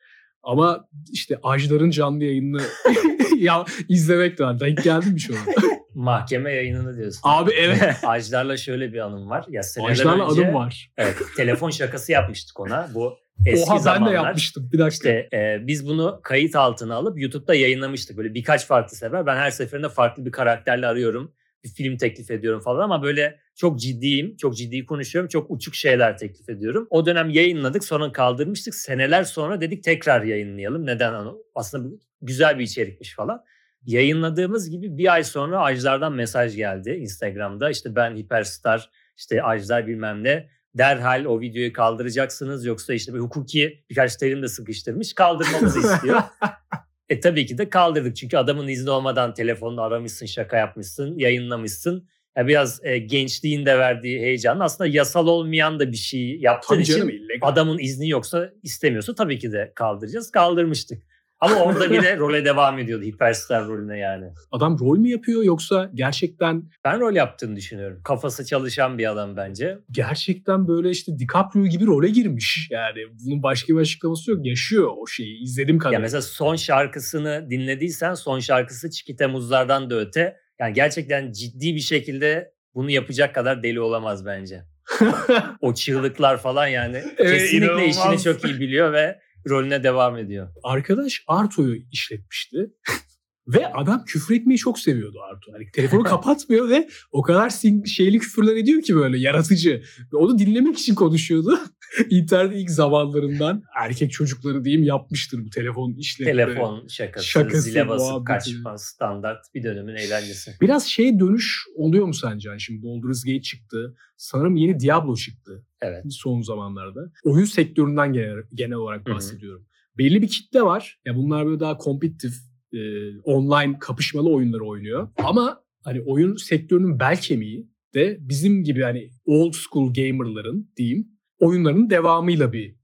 Ama 0.48 0.88
işte 1.12 1.38
Ajdar'ın 1.42 1.90
canlı 1.90 2.24
yayınını 2.24 2.62
ya 3.38 3.64
izlemek 3.88 4.38
de 4.38 4.44
var. 4.44 4.60
Denk 4.60 4.84
geldin 4.84 5.12
mi 5.12 5.20
şu 5.20 5.34
an? 5.34 5.40
Mahkeme 5.94 6.52
yayınını 6.52 6.96
diyorsun. 6.96 7.20
Abi 7.24 7.50
evet. 7.50 7.96
Ajdar'la 8.04 8.56
şöyle 8.56 8.92
bir 8.92 8.98
anım 8.98 9.30
var. 9.30 9.44
Ya 9.48 9.62
Ajdar'la 9.80 10.30
önce, 10.30 10.42
anım 10.42 10.54
var. 10.54 10.90
Evet, 10.96 11.16
telefon 11.36 11.70
şakası 11.70 12.12
yapmıştık 12.12 12.60
ona. 12.60 12.88
Bu 12.94 13.16
eski 13.46 13.70
Oha, 13.70 13.78
zamanlar. 13.78 14.06
ben 14.06 14.12
de 14.12 14.26
yapmıştım. 14.26 14.70
Bir 14.72 14.78
dakika. 14.78 15.08
İşte 15.08 15.36
e, 15.36 15.66
biz 15.66 15.86
bunu 15.86 16.20
kayıt 16.22 16.56
altına 16.56 16.94
alıp 16.94 17.20
YouTube'da 17.20 17.54
yayınlamıştık. 17.54 18.16
Böyle 18.16 18.34
birkaç 18.34 18.66
farklı 18.66 18.96
sefer. 18.96 19.26
Ben 19.26 19.36
her 19.36 19.50
seferinde 19.50 19.88
farklı 19.88 20.26
bir 20.26 20.32
karakterle 20.32 20.86
arıyorum 20.86 21.32
bir 21.64 21.68
film 21.68 21.96
teklif 21.96 22.30
ediyorum 22.30 22.60
falan 22.60 22.80
ama 22.80 23.02
böyle 23.02 23.40
çok 23.54 23.80
ciddiyim, 23.80 24.36
çok 24.36 24.56
ciddi 24.56 24.86
konuşuyorum, 24.86 25.28
çok 25.28 25.50
uçuk 25.50 25.74
şeyler 25.74 26.18
teklif 26.18 26.48
ediyorum. 26.48 26.86
O 26.90 27.06
dönem 27.06 27.30
yayınladık, 27.30 27.84
sonra 27.84 28.12
kaldırmıştık. 28.12 28.74
Seneler 28.74 29.24
sonra 29.24 29.60
dedik 29.60 29.84
tekrar 29.84 30.22
yayınlayalım. 30.22 30.86
Neden? 30.86 31.14
Aslında 31.54 31.96
güzel 32.22 32.58
bir 32.58 32.64
içerikmiş 32.64 33.14
falan. 33.14 33.44
Yayınladığımız 33.86 34.70
gibi 34.70 34.98
bir 34.98 35.12
ay 35.12 35.24
sonra 35.24 35.60
Ajdar'dan 35.60 36.12
mesaj 36.12 36.56
geldi 36.56 36.90
Instagram'da. 36.90 37.70
İşte 37.70 37.96
ben 37.96 38.16
Hiperstar, 38.16 38.90
işte 39.16 39.42
Ajdar 39.42 39.86
bilmem 39.86 40.24
ne. 40.24 40.48
Derhal 40.74 41.24
o 41.24 41.40
videoyu 41.40 41.72
kaldıracaksınız 41.72 42.64
yoksa 42.64 42.94
işte 42.94 43.14
bir 43.14 43.18
hukuki 43.18 43.84
birkaç 43.90 44.16
terim 44.16 44.42
de 44.42 44.48
sıkıştırmış 44.48 45.14
kaldırmamızı 45.14 45.78
istiyor. 45.78 46.22
E 47.08 47.20
tabii 47.20 47.46
ki 47.46 47.58
de 47.58 47.70
kaldırdık 47.70 48.16
çünkü 48.16 48.36
adamın 48.36 48.68
izni 48.68 48.90
olmadan 48.90 49.34
telefonunu 49.34 49.82
aramışsın, 49.82 50.26
şaka 50.26 50.56
yapmışsın, 50.56 51.18
yayınlamışsın. 51.18 52.08
Yani 52.36 52.48
biraz 52.48 52.84
e, 52.84 52.98
gençliğin 52.98 53.66
de 53.66 53.78
verdiği 53.78 54.20
heyecan 54.20 54.60
aslında 54.60 54.90
yasal 54.90 55.26
olmayan 55.26 55.80
da 55.80 55.92
bir 55.92 55.96
şey 55.96 56.40
yaptığın 56.40 56.74
tabii 56.74 56.82
için 56.82 56.98
canım, 56.98 57.10
adamın 57.40 57.78
izni 57.78 58.08
yoksa 58.08 58.52
istemiyorsa 58.62 59.14
tabii 59.14 59.38
ki 59.38 59.52
de 59.52 59.72
kaldıracağız. 59.74 60.30
Kaldırmıştık. 60.30 61.02
Ama 61.40 61.54
orada 61.56 61.90
bile 61.90 62.16
role 62.16 62.44
devam 62.44 62.78
ediyordu 62.78 63.04
hiperstar 63.04 63.66
rolüne 63.66 63.98
yani. 63.98 64.24
Adam 64.52 64.78
rol 64.78 64.98
mü 64.98 65.08
yapıyor 65.08 65.42
yoksa 65.42 65.90
gerçekten... 65.94 66.62
Ben 66.84 67.00
rol 67.00 67.14
yaptığını 67.14 67.56
düşünüyorum. 67.56 68.00
Kafası 68.04 68.46
çalışan 68.46 68.98
bir 68.98 69.10
adam 69.10 69.36
bence. 69.36 69.78
Gerçekten 69.90 70.68
böyle 70.68 70.90
işte 70.90 71.18
DiCaprio 71.18 71.64
gibi 71.64 71.86
role 71.86 72.08
girmiş. 72.08 72.68
Yani 72.70 72.98
bunun 73.24 73.42
başka 73.42 73.74
bir 73.74 73.80
açıklaması 73.80 74.30
yok. 74.30 74.46
Yaşıyor 74.46 74.90
o 74.96 75.06
şeyi. 75.06 75.42
İzledim 75.42 75.78
kadar. 75.78 75.92
Ya 75.92 75.98
mesela 75.98 76.22
son 76.22 76.56
şarkısını 76.56 77.46
dinlediysen 77.50 78.14
son 78.14 78.40
şarkısı 78.40 78.90
Çikite 78.90 79.26
Muzlardan 79.26 79.90
da 79.90 80.00
öte. 80.00 80.36
Yani 80.60 80.72
gerçekten 80.72 81.32
ciddi 81.32 81.74
bir 81.74 81.80
şekilde 81.80 82.52
bunu 82.74 82.90
yapacak 82.90 83.34
kadar 83.34 83.62
deli 83.62 83.80
olamaz 83.80 84.26
bence. 84.26 84.62
o 85.60 85.74
çığlıklar 85.74 86.36
falan 86.36 86.66
yani. 86.66 87.02
Evet, 87.18 87.32
Kesinlikle 87.32 87.66
inanılmaz. 87.66 87.96
işini 87.96 88.22
çok 88.22 88.44
iyi 88.44 88.60
biliyor 88.60 88.92
ve 88.92 89.18
rolüne 89.48 89.82
devam 89.82 90.16
ediyor. 90.16 90.48
Arkadaş 90.62 91.24
Arto'yu 91.26 91.76
işletmişti. 91.92 92.72
Ve 93.48 93.72
adam 93.72 94.04
küfür 94.04 94.34
etmeyi 94.34 94.58
çok 94.58 94.78
seviyordu 94.78 95.18
Arto. 95.30 95.52
Hani 95.52 95.70
telefonu 95.70 96.02
kapatmıyor 96.14 96.68
ve 96.68 96.88
o 97.12 97.22
kadar 97.22 97.50
şeyli 97.86 98.18
küfürler 98.18 98.56
ediyor 98.56 98.82
ki 98.82 98.94
böyle 98.94 99.18
yaratıcı. 99.18 99.82
Ve 100.12 100.16
onu 100.16 100.38
dinlemek 100.38 100.78
için 100.78 100.94
konuşuyordu. 100.94 101.58
İnternet 102.10 102.56
ilk 102.56 102.70
zamanlarından 102.70 103.62
erkek 103.82 104.12
çocukları 104.12 104.64
diyeyim 104.64 104.84
yapmıştır 104.84 105.44
bu 105.44 105.50
telefon 105.50 105.94
işletme. 105.94 106.32
Telefon 106.32 106.86
şakası, 106.88 107.26
şakası 107.26 107.62
zile 107.62 107.88
basıp 107.88 108.26
kaçma 108.26 108.78
standart 108.78 109.54
bir 109.54 109.62
dönemin 109.62 109.94
eğlencesi. 109.94 110.50
Biraz 110.60 110.86
şey 110.86 111.20
dönüş 111.20 111.64
oluyor 111.76 112.06
mu 112.06 112.14
sence? 112.14 112.48
Yani 112.48 112.60
şimdi 112.60 112.82
Baldur's 112.82 113.24
Gate 113.24 113.42
çıktı. 113.42 113.96
Sanırım 114.16 114.56
yeni 114.56 114.80
Diablo 114.80 115.16
çıktı. 115.16 115.66
Evet. 115.80 116.04
Son 116.10 116.42
zamanlarda. 116.42 117.12
Oyun 117.24 117.44
sektöründen 117.44 118.12
genel, 118.12 118.42
genel 118.54 118.76
olarak 118.76 119.06
bahsediyorum. 119.06 119.60
Hı-hı. 119.60 119.98
Belli 119.98 120.22
bir 120.22 120.28
kitle 120.28 120.62
var. 120.62 121.00
Ya 121.04 121.16
bunlar 121.16 121.46
böyle 121.46 121.60
daha 121.60 121.76
kompetitif, 121.78 122.34
e, 122.72 122.78
online 123.18 123.78
kapışmalı 123.78 124.30
oyunları 124.30 124.64
oynuyor. 124.64 125.08
Ama 125.16 125.64
hani 125.84 126.00
oyun 126.00 126.36
sektörünün 126.36 127.00
bel 127.00 127.16
kemiği 127.16 127.68
de 127.94 128.16
bizim 128.20 128.64
gibi 128.64 128.82
hani 128.82 129.10
old 129.26 129.52
school 129.52 129.94
gamerların 129.94 130.70
diyeyim 130.76 131.08
oyunların 131.38 131.90
devamıyla 131.90 132.52
bir 132.52 132.74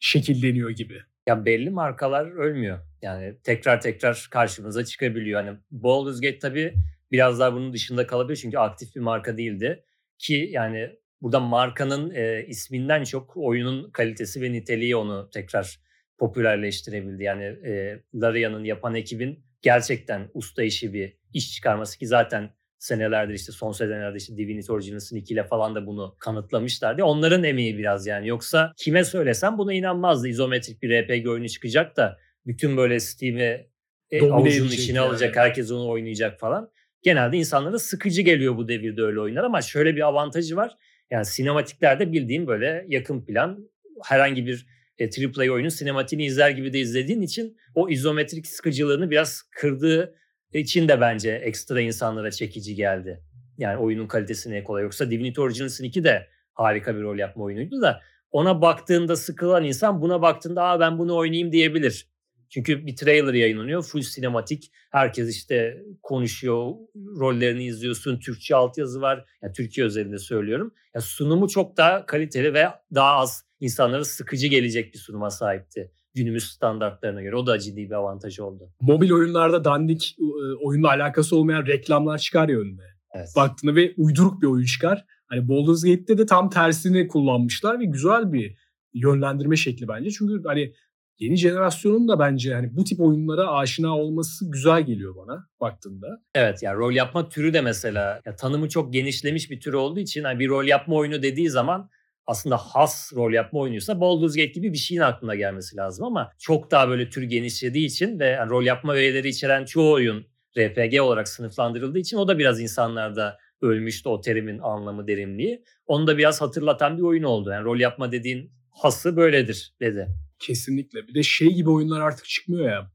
şekilleniyor 0.00 0.70
gibi. 0.70 0.98
Ya 1.26 1.44
belli 1.44 1.70
markalar 1.70 2.26
ölmüyor. 2.26 2.78
Yani 3.02 3.36
tekrar 3.44 3.80
tekrar 3.80 4.28
karşımıza 4.30 4.84
çıkabiliyor. 4.84 5.44
Hani 5.44 5.58
Baldur's 5.70 6.20
Gate 6.20 6.38
tabii 6.38 6.74
biraz 7.12 7.40
daha 7.40 7.52
bunun 7.52 7.72
dışında 7.72 8.06
kalabilir 8.06 8.36
çünkü 8.36 8.58
aktif 8.58 8.96
bir 8.96 9.00
marka 9.00 9.36
değildi. 9.36 9.84
Ki 10.18 10.48
yani 10.52 10.90
burada 11.22 11.40
markanın 11.40 12.10
e, 12.14 12.46
isminden 12.48 13.04
çok 13.04 13.36
oyunun 13.36 13.90
kalitesi 13.90 14.42
ve 14.42 14.52
niteliği 14.52 14.96
onu 14.96 15.30
tekrar 15.30 15.80
popülerleştirebildi. 16.18 17.22
Yani 17.22 17.44
e, 17.44 18.02
Larian'ın 18.14 18.64
yapan 18.64 18.94
ekibin 18.94 19.44
gerçekten 19.62 20.30
usta 20.34 20.62
işi 20.62 20.92
bir 20.92 21.16
iş 21.32 21.54
çıkarması 21.54 21.98
ki 21.98 22.06
zaten 22.06 22.50
senelerdir 22.78 23.34
işte 23.34 23.52
son 23.52 23.72
senelerde 23.72 24.16
işte 24.16 24.36
Divinity 24.36 24.72
Original 24.72 24.98
Sin 24.98 25.16
2 25.16 25.34
ile 25.34 25.44
falan 25.44 25.74
da 25.74 25.86
bunu 25.86 26.16
kanıtlamışlardı. 26.18 27.04
Onların 27.04 27.44
emeği 27.44 27.78
biraz 27.78 28.06
yani. 28.06 28.28
Yoksa 28.28 28.72
kime 28.76 29.04
söylesem 29.04 29.58
buna 29.58 29.72
inanmazdı. 29.72 30.28
İzometrik 30.28 30.82
bir 30.82 30.90
RPG 30.90 31.28
oyunu 31.28 31.48
çıkacak 31.48 31.96
da 31.96 32.18
bütün 32.46 32.76
böyle 32.76 33.00
Steam'i 33.00 33.66
e, 34.10 34.30
avucunun 34.30 34.68
içine 34.68 34.96
yani. 34.96 35.08
alacak, 35.08 35.36
herkes 35.36 35.70
onu 35.70 35.88
oynayacak 35.88 36.40
falan. 36.40 36.70
Genelde 37.02 37.36
insanlara 37.36 37.78
sıkıcı 37.78 38.22
geliyor 38.22 38.56
bu 38.56 38.68
devirde 38.68 39.02
öyle 39.02 39.20
oyunlar 39.20 39.44
ama 39.44 39.62
şöyle 39.62 39.96
bir 39.96 40.06
avantajı 40.06 40.56
var. 40.56 40.76
Yani 41.10 41.24
sinematiklerde 41.24 42.12
bildiğim 42.12 42.46
böyle 42.46 42.84
yakın 42.88 43.24
plan 43.24 43.70
herhangi 44.04 44.46
bir 44.46 44.66
e, 44.98 45.06
AAA 45.06 45.52
oyunun 45.52 45.68
sinematiğini 45.68 46.24
izler 46.24 46.50
gibi 46.50 46.72
de 46.72 46.78
izlediğin 46.78 47.22
için 47.22 47.56
o 47.74 47.88
izometrik 47.88 48.46
sıkıcılığını 48.46 49.10
biraz 49.10 49.42
kırdığı 49.50 50.14
için 50.52 50.88
de 50.88 51.00
bence 51.00 51.30
ekstra 51.30 51.80
insanlara 51.80 52.30
çekici 52.30 52.74
geldi. 52.74 53.22
Yani 53.58 53.78
oyunun 53.78 54.06
kalitesine 54.06 54.64
kolay. 54.64 54.82
Yoksa 54.82 55.10
Divinity 55.10 55.40
Original 55.40 55.68
Sin 55.68 55.84
2 55.84 56.04
de 56.04 56.28
harika 56.54 56.96
bir 56.96 57.02
rol 57.02 57.18
yapma 57.18 57.44
oyunuydu 57.44 57.82
da 57.82 58.00
ona 58.30 58.62
baktığında 58.62 59.16
sıkılan 59.16 59.64
insan 59.64 60.02
buna 60.02 60.22
baktığında 60.22 60.62
Aa, 60.62 60.80
ben 60.80 60.98
bunu 60.98 61.16
oynayayım 61.16 61.52
diyebilir. 61.52 62.08
Çünkü 62.50 62.86
bir 62.86 62.96
trailer 62.96 63.34
yayınlanıyor. 63.34 63.82
Full 63.82 64.00
sinematik. 64.00 64.72
Herkes 64.90 65.36
işte 65.36 65.82
konuşuyor. 66.02 66.72
Rollerini 66.96 67.64
izliyorsun. 67.64 68.18
Türkçe 68.18 68.56
altyazı 68.56 69.00
var. 69.00 69.24
Yani 69.42 69.52
Türkiye 69.52 69.86
özelinde 69.86 70.18
söylüyorum. 70.18 70.74
Yani 70.94 71.02
sunumu 71.02 71.48
çok 71.48 71.76
daha 71.76 72.06
kaliteli 72.06 72.54
ve 72.54 72.68
daha 72.94 73.16
az 73.16 73.44
insanlara 73.60 74.04
sıkıcı 74.04 74.46
gelecek 74.46 74.94
bir 74.94 74.98
sunuma 74.98 75.30
sahipti 75.30 75.92
günümüz 76.14 76.44
standartlarına 76.44 77.22
göre. 77.22 77.36
O 77.36 77.46
da 77.46 77.58
ciddi 77.58 77.76
bir 77.76 77.94
avantaj 77.94 78.38
oldu. 78.38 78.72
Mobil 78.80 79.12
oyunlarda 79.12 79.64
dandik 79.64 80.16
e, 80.20 80.54
oyunla 80.64 80.88
alakası 80.88 81.36
olmayan 81.36 81.66
reklamlar 81.66 82.18
çıkar 82.18 82.48
ya 82.48 82.58
önüne. 82.58 82.82
Evet. 83.14 83.28
Baktığında 83.36 83.74
ve 83.74 83.94
uyduruk 83.96 84.42
bir 84.42 84.46
oyun 84.46 84.64
çıkar. 84.64 85.04
Hani 85.26 85.48
Baldur's 85.48 85.84
Gate'de 85.84 86.18
de 86.18 86.26
tam 86.26 86.50
tersini 86.50 87.08
kullanmışlar 87.08 87.80
ve 87.80 87.84
güzel 87.84 88.32
bir 88.32 88.56
yönlendirme 88.94 89.56
şekli 89.56 89.88
bence. 89.88 90.10
Çünkü 90.10 90.42
hani 90.46 90.72
yeni 91.18 91.36
jenerasyonun 91.36 92.08
da 92.08 92.18
bence 92.18 92.50
yani 92.50 92.76
bu 92.76 92.84
tip 92.84 93.00
oyunlara 93.00 93.50
aşina 93.50 93.98
olması 93.98 94.50
güzel 94.50 94.82
geliyor 94.86 95.16
bana 95.16 95.46
baktığında. 95.60 96.06
Evet 96.34 96.62
yani 96.62 96.76
rol 96.76 96.92
yapma 96.92 97.28
türü 97.28 97.52
de 97.52 97.60
mesela 97.60 98.20
ya 98.26 98.36
tanımı 98.36 98.68
çok 98.68 98.92
genişlemiş 98.92 99.50
bir 99.50 99.60
tür 99.60 99.72
olduğu 99.72 100.00
için 100.00 100.24
hani 100.24 100.38
bir 100.38 100.48
rol 100.48 100.64
yapma 100.64 100.96
oyunu 100.96 101.22
dediği 101.22 101.50
zaman 101.50 101.90
aslında 102.28 102.56
has 102.56 103.12
rol 103.16 103.32
yapma 103.32 103.60
oyunuysa 103.60 104.00
Baldur's 104.00 104.36
Gate 104.36 104.52
gibi 104.52 104.72
bir 104.72 104.78
şeyin 104.78 105.00
aklına 105.00 105.34
gelmesi 105.34 105.76
lazım 105.76 106.04
ama 106.04 106.32
çok 106.38 106.70
daha 106.70 106.88
böyle 106.88 107.10
tür 107.10 107.22
genişlediği 107.22 107.86
için 107.86 108.18
ve 108.18 108.26
yani 108.26 108.50
rol 108.50 108.64
yapma 108.64 108.92
öğeleri 108.92 109.28
içeren 109.28 109.64
çoğu 109.64 109.92
oyun 109.92 110.26
RPG 110.58 111.00
olarak 111.00 111.28
sınıflandırıldığı 111.28 111.98
için 111.98 112.16
o 112.16 112.28
da 112.28 112.38
biraz 112.38 112.60
insanlarda 112.60 113.38
ölmüştü 113.62 114.08
o 114.08 114.20
terimin 114.20 114.58
anlamı 114.58 115.06
derinliği. 115.06 115.64
Onu 115.86 116.06
da 116.06 116.18
biraz 116.18 116.40
hatırlatan 116.40 116.98
bir 116.98 117.02
oyun 117.02 117.22
oldu. 117.22 117.50
Yani 117.50 117.64
rol 117.64 117.80
yapma 117.80 118.12
dediğin 118.12 118.52
hası 118.70 119.16
böyledir 119.16 119.74
dedi. 119.80 120.08
Kesinlikle. 120.38 121.08
Bir 121.08 121.14
de 121.14 121.22
şey 121.22 121.48
gibi 121.48 121.70
oyunlar 121.70 122.00
artık 122.00 122.24
çıkmıyor 122.24 122.70
ya. 122.70 122.92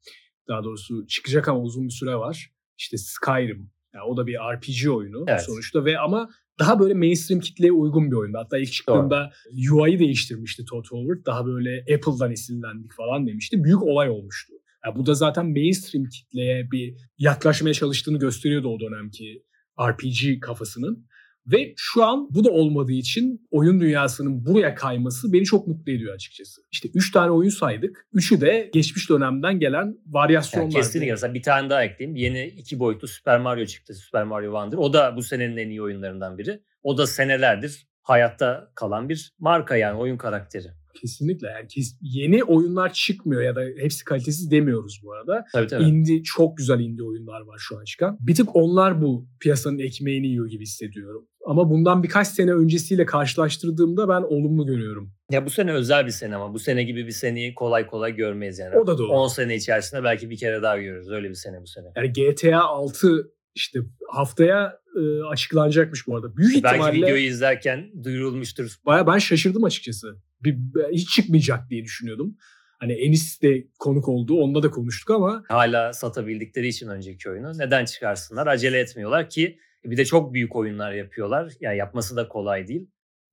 Daha 0.48 0.64
doğrusu 0.64 1.08
çıkacak 1.08 1.48
ama 1.48 1.60
uzun 1.60 1.86
bir 1.88 1.94
süre 1.94 2.16
var. 2.16 2.52
İşte 2.78 2.98
Skyrim. 2.98 3.72
Yani 3.94 4.04
o 4.04 4.18
da 4.18 4.28
bir 4.28 4.36
RPG 4.36 4.90
oyunu 4.90 5.26
Evet. 5.28 5.42
sonuçta 5.42 5.86
ve 5.86 6.00
ama 6.00 6.30
daha 6.60 6.80
böyle 6.80 6.94
mainstream 6.94 7.42
kitleye 7.42 7.72
uygun 7.72 8.12
bir 8.12 8.16
oyundu. 8.16 8.38
Hatta 8.38 8.58
ilk 8.58 8.72
çıktığında 8.72 9.32
UI'yi 9.72 10.00
değiştirmişti 10.00 10.66
Todd 10.66 10.86
Howard. 10.90 11.26
Daha 11.26 11.46
böyle 11.46 11.80
Apple'dan 11.80 12.32
esinlendik 12.32 12.94
falan 12.94 13.28
demişti. 13.28 13.64
Büyük 13.64 13.84
olay 13.84 14.10
olmuştu. 14.10 14.54
Yani 14.86 14.96
bu 14.96 15.06
da 15.06 15.14
zaten 15.14 15.46
mainstream 15.46 16.06
kitleye 16.06 16.72
bir 16.72 16.96
yaklaşmaya 17.18 17.74
çalıştığını 17.74 18.20
gösteriyordu 18.20 18.68
o 18.68 18.80
dönemki 18.80 19.44
RPG 19.82 20.42
kafasının. 20.42 21.08
Ve 21.52 21.74
şu 21.78 22.04
an 22.04 22.28
bu 22.32 22.44
da 22.44 22.50
olmadığı 22.50 22.92
için 22.92 23.48
oyun 23.52 23.80
dünyasının 23.80 24.46
buraya 24.46 24.76
kayması 24.76 25.34
beni 25.34 25.44
çok 25.44 25.68
mutlu 25.68 25.92
ediyor 25.92 26.16
açıkçası. 26.16 26.62
İşte 26.72 26.90
3 26.94 27.12
tane 27.12 27.32
oyun 27.32 27.50
saydık. 27.50 28.08
Üçü 28.14 28.42
de 28.42 28.70
geçmiş 28.74 29.10
dönemden 29.10 29.60
gelen 29.60 29.98
varyasyonlar. 30.08 30.72
Yani 30.72 30.74
kesinlikle. 30.74 31.34
Bir 31.34 31.44
tane 31.44 31.70
daha 31.70 31.84
ekleyeyim. 31.84 32.16
Yeni 32.16 32.46
iki 32.48 32.80
boyutlu 32.80 33.08
Super 33.08 33.40
Mario 33.40 33.66
çıktı. 33.66 33.94
Super 33.94 34.24
Mario 34.24 34.46
Wonder. 34.52 34.78
O 34.78 34.94
da 34.94 35.16
bu 35.18 35.24
senenin 35.24 35.58
en 35.58 35.70
iyi 35.70 35.82
oyunlarından 35.82 36.38
biri. 36.38 36.60
O 36.84 36.98
da 36.98 37.08
senelerdir 37.08 37.88
hayatta 38.02 38.72
kalan 38.76 39.10
bir 39.10 39.34
marka 39.40 39.76
yani 39.76 39.98
oyun 40.00 40.18
karakteri. 40.18 40.68
Kesinlikle. 41.02 41.48
Yani 41.48 41.68
kes- 41.68 41.98
yeni 42.02 42.44
oyunlar 42.44 42.94
çıkmıyor 42.94 43.42
ya 43.42 43.56
da 43.56 43.62
hepsi 43.80 44.06
kalitesiz 44.06 44.52
demiyoruz 44.52 45.02
bu 45.04 45.14
arada. 45.14 45.46
Tabii 45.54 45.68
tabii. 45.68 45.84
Indie 45.84 46.24
çok 46.24 46.58
güzel 46.58 46.80
indie 46.80 47.04
oyunlar 47.06 47.42
var 47.42 47.58
şu 47.60 47.80
an 47.80 47.84
çıkan. 47.84 48.18
Bir 48.20 48.36
tık 48.36 48.56
onlar 48.56 49.02
bu 49.02 49.28
piyasanın 49.40 49.80
ekmeğini 49.80 50.28
yiyor 50.28 50.48
gibi 50.50 50.64
hissediyorum. 50.64 51.28
Ama 51.46 51.70
bundan 51.70 52.04
birkaç 52.04 52.28
sene 52.28 52.54
öncesiyle 52.54 53.06
karşılaştırdığımda 53.06 54.10
ben 54.10 54.22
olumlu 54.22 54.66
görüyorum. 54.66 55.14
Ya 55.32 55.46
bu 55.46 55.50
sene 55.50 55.74
özel 55.74 56.06
bir 56.06 56.12
sene 56.12 56.36
ama 56.36 56.54
bu 56.54 56.60
sene 56.60 56.84
gibi 56.84 57.08
bir 57.08 57.12
seneyi 57.12 57.56
kolay 57.56 57.88
kolay 57.88 58.16
görmeyiz 58.16 58.60
yani. 58.60 58.76
O 58.78 58.88
da 58.88 58.98
doğru. 58.98 59.08
10 59.08 59.28
sene 59.28 59.56
içerisinde 59.56 60.04
belki 60.04 60.30
bir 60.30 60.38
kere 60.38 60.62
daha 60.62 60.78
görürüz. 60.78 61.12
Öyle 61.12 61.30
bir 61.30 61.36
sene 61.36 61.62
bu 61.62 61.68
sene. 61.68 61.88
Yani 61.96 62.14
GTA 62.14 62.62
6 62.62 63.32
işte 63.56 63.80
haftaya 64.12 64.80
e, 64.96 65.24
açıklanacakmış 65.24 66.08
bu 66.08 66.16
arada. 66.16 66.38
Büyük 66.38 66.64
Belki 66.64 66.76
ihtimalle 66.76 66.98
videoyu 66.98 67.24
izlerken 67.24 67.92
duyurulmuştur. 68.04 68.76
baya 68.86 69.08
ben 69.08 69.18
şaşırdım 69.18 69.64
açıkçası. 69.64 70.16
Bir, 70.44 70.58
hiç 70.92 71.10
çıkmayacak 71.10 71.70
diye 71.70 71.84
düşünüyordum. 71.84 72.38
Hani 72.80 72.94
Enis 72.94 73.42
de 73.42 73.68
konuk 73.80 74.08
oldu. 74.08 74.36
Onda 74.36 74.64
da 74.64 74.70
konuştuk 74.70 75.10
ama 75.10 75.44
Hala 75.48 75.94
satabildikleri 75.94 76.68
için 76.68 76.88
önceki 76.88 77.30
oyunu. 77.30 77.58
Neden 77.58 77.86
çıkarsınlar? 77.86 78.48
Acele 78.48 78.80
etmiyorlar 78.80 79.30
ki 79.30 79.60
bir 79.86 79.98
de 79.98 80.06
çok 80.06 80.34
büyük 80.34 80.56
oyunlar 80.56 80.92
yapıyorlar. 80.92 81.54
Yani 81.60 81.78
yapması 81.78 82.16
da 82.16 82.28
kolay 82.28 82.68
değil. 82.68 82.90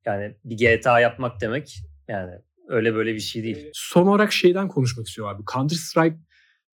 Yani 0.06 0.34
bir 0.44 0.56
GTA 0.56 1.00
yapmak 1.00 1.40
demek 1.40 1.78
yani 2.08 2.32
öyle 2.68 2.94
böyle 2.94 3.14
bir 3.14 3.20
şey 3.20 3.42
değil. 3.42 3.70
son 3.72 4.06
olarak 4.06 4.32
şeyden 4.32 4.68
konuşmak 4.68 5.06
istiyorum 5.06 5.36
abi. 5.36 5.42
Counter 5.54 5.76
Strike 5.76 6.16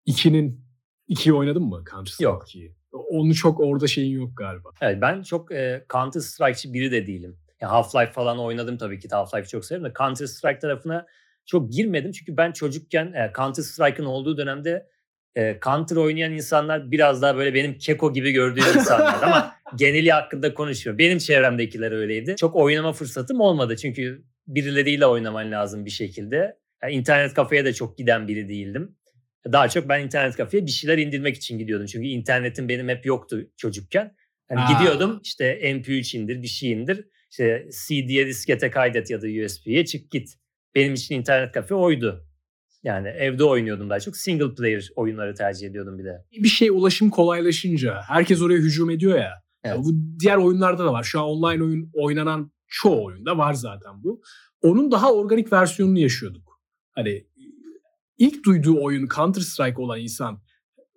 2'nin 0.07 0.67
2'yi 1.09 1.35
oynadın 1.35 1.63
mı? 1.63 1.85
Counter 1.91 2.11
Strike 2.11 2.25
Yok. 2.25 2.49
2'yi. 2.49 2.77
Onu 2.93 3.35
çok 3.35 3.61
orada 3.61 3.87
şeyin 3.87 4.21
yok 4.21 4.37
galiba. 4.37 4.69
Evet 4.81 4.99
ben 5.01 5.23
çok 5.23 5.53
e, 5.53 5.87
Counter 5.93 6.21
Strike'çı 6.21 6.73
biri 6.73 6.93
de 6.93 7.07
değilim. 7.07 7.39
Ya 7.61 7.69
Half-Life 7.69 8.13
falan 8.13 8.39
oynadım 8.39 8.79
tabii 8.79 8.99
ki. 8.99 9.09
Half-Life 9.09 9.49
çok 9.49 9.65
severim 9.65 9.85
de 9.85 9.93
Counter 9.99 10.27
Strike 10.27 10.59
tarafına 10.59 11.07
çok 11.47 11.73
girmedim. 11.73 12.13
Çünkü 12.13 12.37
ben 12.37 12.53
çocukken 12.53 13.07
e, 13.07 13.33
Counter 13.37 13.63
Strike'ın 13.63 14.07
olduğu 14.07 14.37
dönemde 14.37 14.89
e, 15.35 15.59
Counter 15.65 15.97
oynayan 15.97 16.33
insanlar 16.33 16.91
biraz 16.91 17.23
daha 17.23 17.37
böyle 17.37 17.55
benim 17.55 17.79
keko 17.79 18.13
gibi 18.13 18.31
gördüğüm 18.31 18.65
insanlar 18.79 19.23
ama 19.23 19.56
geneli 19.79 20.13
hakkında 20.13 20.55
konuşuyorum. 20.55 20.99
Benim 20.99 21.19
çevremdekiler 21.19 21.93
öyleydi. 21.93 22.37
Çok 22.37 22.57
oynama 22.57 22.93
fırsatım 22.93 23.41
olmadı 23.41 23.77
çünkü 23.77 24.25
birileriyle 24.47 25.07
oynaman 25.07 25.53
lazım 25.53 25.85
bir 25.85 25.91
şekilde. 25.91 26.59
Yani 26.83 26.93
internet 26.95 27.35
kafeye 27.35 27.65
de 27.65 27.73
çok 27.73 27.99
giden 27.99 28.29
biri 28.29 28.49
değildim. 28.49 28.97
Daha 29.53 29.69
çok 29.69 29.89
ben 29.89 30.05
internet 30.05 30.37
kafeye 30.37 30.67
bir 30.67 30.71
şeyler 30.71 30.99
indirmek 30.99 31.37
için 31.37 31.59
gidiyordum. 31.59 31.87
Çünkü 31.87 32.07
internetim 32.07 32.69
benim 32.69 32.89
hep 32.89 33.07
yoktu 33.07 33.51
çocukken. 33.57 34.17
Yani 34.51 34.61
Aa. 34.61 34.73
gidiyordum 34.73 35.21
işte 35.25 35.61
MP3 35.63 36.17
indir 36.17 36.43
bir 36.43 36.47
şey 36.47 36.73
indir. 36.73 37.05
İşte 37.31 37.69
CD'ye 37.87 38.27
diskete 38.27 38.71
kaydet 38.71 39.11
ya 39.11 39.23
da 39.23 39.27
USB'ye 39.27 39.85
çık 39.85 40.11
git. 40.11 40.35
Benim 40.75 40.95
için 40.95 41.15
internet 41.15 41.53
kafe 41.53 41.75
oydu. 41.75 42.27
Yani 42.83 43.09
evde 43.09 43.45
oynuyordum 43.45 43.91
daha 43.91 44.01
çok. 44.01 44.17
Single 44.17 44.55
player 44.55 44.89
oyunları 44.97 45.35
tercih 45.35 45.67
ediyordum 45.69 45.99
bir 45.99 46.05
de. 46.05 46.25
Bir 46.33 46.49
şey 46.49 46.69
ulaşım 46.69 47.11
kolaylaşınca 47.11 48.03
herkes 48.09 48.43
oraya 48.43 48.59
hücum 48.59 48.91
ediyor 48.91 49.19
ya. 49.19 49.46
Evet. 49.67 49.85
Bu 49.85 49.91
diğer 50.21 50.37
oyunlarda 50.37 50.85
da 50.85 50.93
var. 50.93 51.03
Şu 51.05 51.21
an 51.21 51.25
online 51.27 51.65
oyun 51.65 51.91
oynanan 51.95 52.53
çoğu 52.69 53.05
oyunda 53.05 53.39
var 53.39 53.55
zaten 53.55 54.03
bu. 54.03 54.21
Onun 54.63 54.91
daha 54.93 55.13
organik 55.13 55.53
versiyonunu 55.53 55.99
yaşıyorduk. 55.99 56.61
Hani 56.93 57.27
ilk 58.19 58.45
duyduğu 58.45 58.83
oyun 58.85 59.09
Counter 59.09 59.41
Strike 59.41 59.83
olan 59.83 60.01
insan 60.01 60.41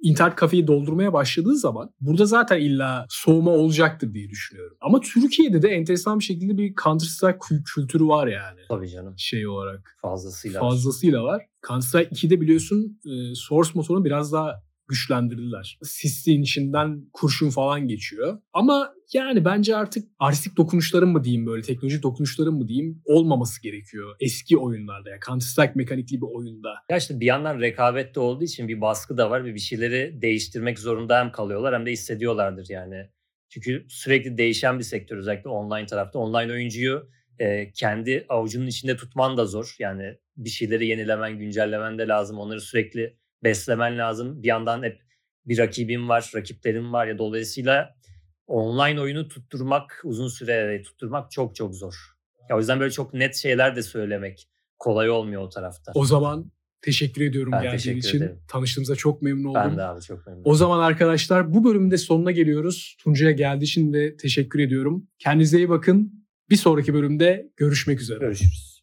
internet 0.02 0.36
kafeyi 0.36 0.68
doldurmaya 0.68 1.14
başladığı 1.14 1.56
zaman 1.56 1.90
burada 2.02 2.26
zaten 2.26 2.60
illa 2.60 3.06
soğuma 3.10 3.52
olacaktır 3.52 4.14
diye 4.14 4.30
düşünüyorum. 4.30 4.78
Ama 4.82 5.00
Türkiye'de 5.00 5.62
de 5.62 5.68
enteresan 5.70 6.20
bir 6.20 6.24
şekilde 6.24 6.58
bir 6.58 6.74
Counter 6.84 7.06
Strike 7.08 7.38
kü- 7.38 7.64
kültürü 7.64 8.06
var 8.08 8.28
yani 8.28 8.60
Tabii 8.70 8.90
canım. 8.90 9.14
şey 9.18 9.48
olarak. 9.48 9.98
Fazlasıyla. 10.02 10.60
Fazlasıyla 10.60 11.24
var. 11.24 11.46
Counter 11.68 11.88
Strike 11.88 12.10
2'de 12.28 12.42
biliyorsun 12.42 13.00
e, 13.06 13.36
Source 13.36 13.70
motorunu 13.74 14.06
biraz 14.06 14.34
daha 14.34 14.64
güçlendirdiler. 14.90 15.80
Sisliğin 15.84 16.42
içinden 16.42 17.10
kurşun 17.14 17.50
falan 17.50 17.88
geçiyor. 17.88 18.38
Ama 18.54 18.94
yani 19.14 19.46
bence 19.46 19.76
artık 19.76 20.08
artistik 20.20 20.58
dokunuşların 20.58 21.10
mı 21.10 21.24
diyeyim 21.24 21.46
böyle 21.46 21.62
teknolojik 21.62 22.04
dokunuşların 22.04 22.54
mı 22.54 22.68
diyeyim 22.68 23.02
olmaması 23.06 23.62
gerekiyor. 23.62 24.16
Eski 24.20 24.58
oyunlarda 24.58 25.10
ya 25.10 25.20
Counter 25.28 25.46
Strike 25.46 25.74
mekanikli 25.76 26.18
bir 26.18 26.28
oyunda. 26.36 26.74
Ya 26.90 26.98
işte 26.98 27.20
bir 27.20 27.26
yandan 27.26 27.60
rekabet 27.60 28.16
de 28.16 28.20
olduğu 28.20 28.44
için 28.44 28.68
bir 28.68 28.82
baskı 28.82 29.18
da 29.18 29.30
var 29.30 29.46
ve 29.46 29.54
bir 29.54 29.60
şeyleri 29.60 30.22
değiştirmek 30.22 30.80
zorunda 30.80 31.20
hem 31.20 31.32
kalıyorlar 31.32 31.74
hem 31.74 31.86
de 31.86 31.92
hissediyorlardır 31.92 32.68
yani. 32.70 33.10
Çünkü 33.50 33.86
sürekli 33.90 34.38
değişen 34.38 34.80
bir 34.80 34.84
sektör 34.84 35.18
özellikle 35.18 35.50
online 35.50 35.86
tarafta. 35.86 36.20
Online 36.20 36.52
oyuncuyu 36.52 37.10
e, 37.40 37.72
kendi 37.72 38.26
avucunun 38.30 38.68
içinde 38.68 38.96
tutman 38.96 39.38
da 39.38 39.46
zor. 39.46 39.76
Yani 39.80 40.18
bir 40.38 40.50
şeyleri 40.50 40.88
yenilemen, 40.88 41.40
güncellemen 41.40 41.98
de 41.98 42.08
lazım. 42.08 42.40
Onları 42.40 42.62
sürekli 42.62 43.18
beslemen 43.44 43.98
lazım. 43.98 44.44
Bir 44.44 44.48
yandan 44.48 44.84
hep 44.84 45.02
bir 45.46 45.58
rakibin 45.58 46.10
var, 46.10 46.32
rakiplerin 46.36 46.94
var 46.94 47.08
ya 47.08 47.18
dolayısıyla 47.18 47.96
online 48.48 49.02
oyunu 49.02 49.28
tutturmak, 49.28 50.02
uzun 50.04 50.28
süre 50.28 50.82
tutturmak 50.82 51.32
çok 51.32 51.56
çok 51.56 51.76
zor. 51.76 51.94
Ya 52.50 52.56
o 52.56 52.60
yüzden 52.60 52.80
böyle 52.80 52.92
çok 52.92 53.14
net 53.14 53.36
şeyler 53.36 53.76
de 53.76 53.84
söylemek 53.84 54.50
kolay 54.80 55.10
olmuyor 55.10 55.42
o 55.42 55.50
tarafta. 55.50 55.92
O 55.96 56.06
zaman 56.06 56.52
teşekkür 56.82 57.22
ediyorum 57.22 57.52
Ben 57.52 57.62
geldiğin 57.62 57.78
teşekkür 57.78 57.98
için. 58.00 58.18
ederim. 58.18 58.40
Tanıştığımıza 58.48 58.96
çok 58.96 59.22
memnun 59.22 59.50
oldum. 59.50 59.62
Ben 59.66 59.78
de 59.78 59.84
abi 59.84 60.02
çok 60.02 60.28
memnunum. 60.28 60.52
O 60.52 60.56
zaman 60.56 60.80
arkadaşlar 60.80 61.54
bu 61.54 61.64
bölümün 61.64 61.92
de 61.92 61.98
sonuna 61.98 62.32
geliyoruz. 62.32 62.98
Tuncay'a 63.00 63.32
geldiği 63.32 63.64
için 63.64 63.94
de 63.94 64.18
teşekkür 64.18 64.60
ediyorum. 64.60 65.08
Kendinize 65.20 65.58
iyi 65.58 65.70
bakın. 65.70 66.26
Bir 66.50 66.56
sonraki 66.56 66.94
bölümde 66.94 67.52
görüşmek 67.58 68.02
üzere. 68.02 68.20
Görüşürüz. 68.20 68.79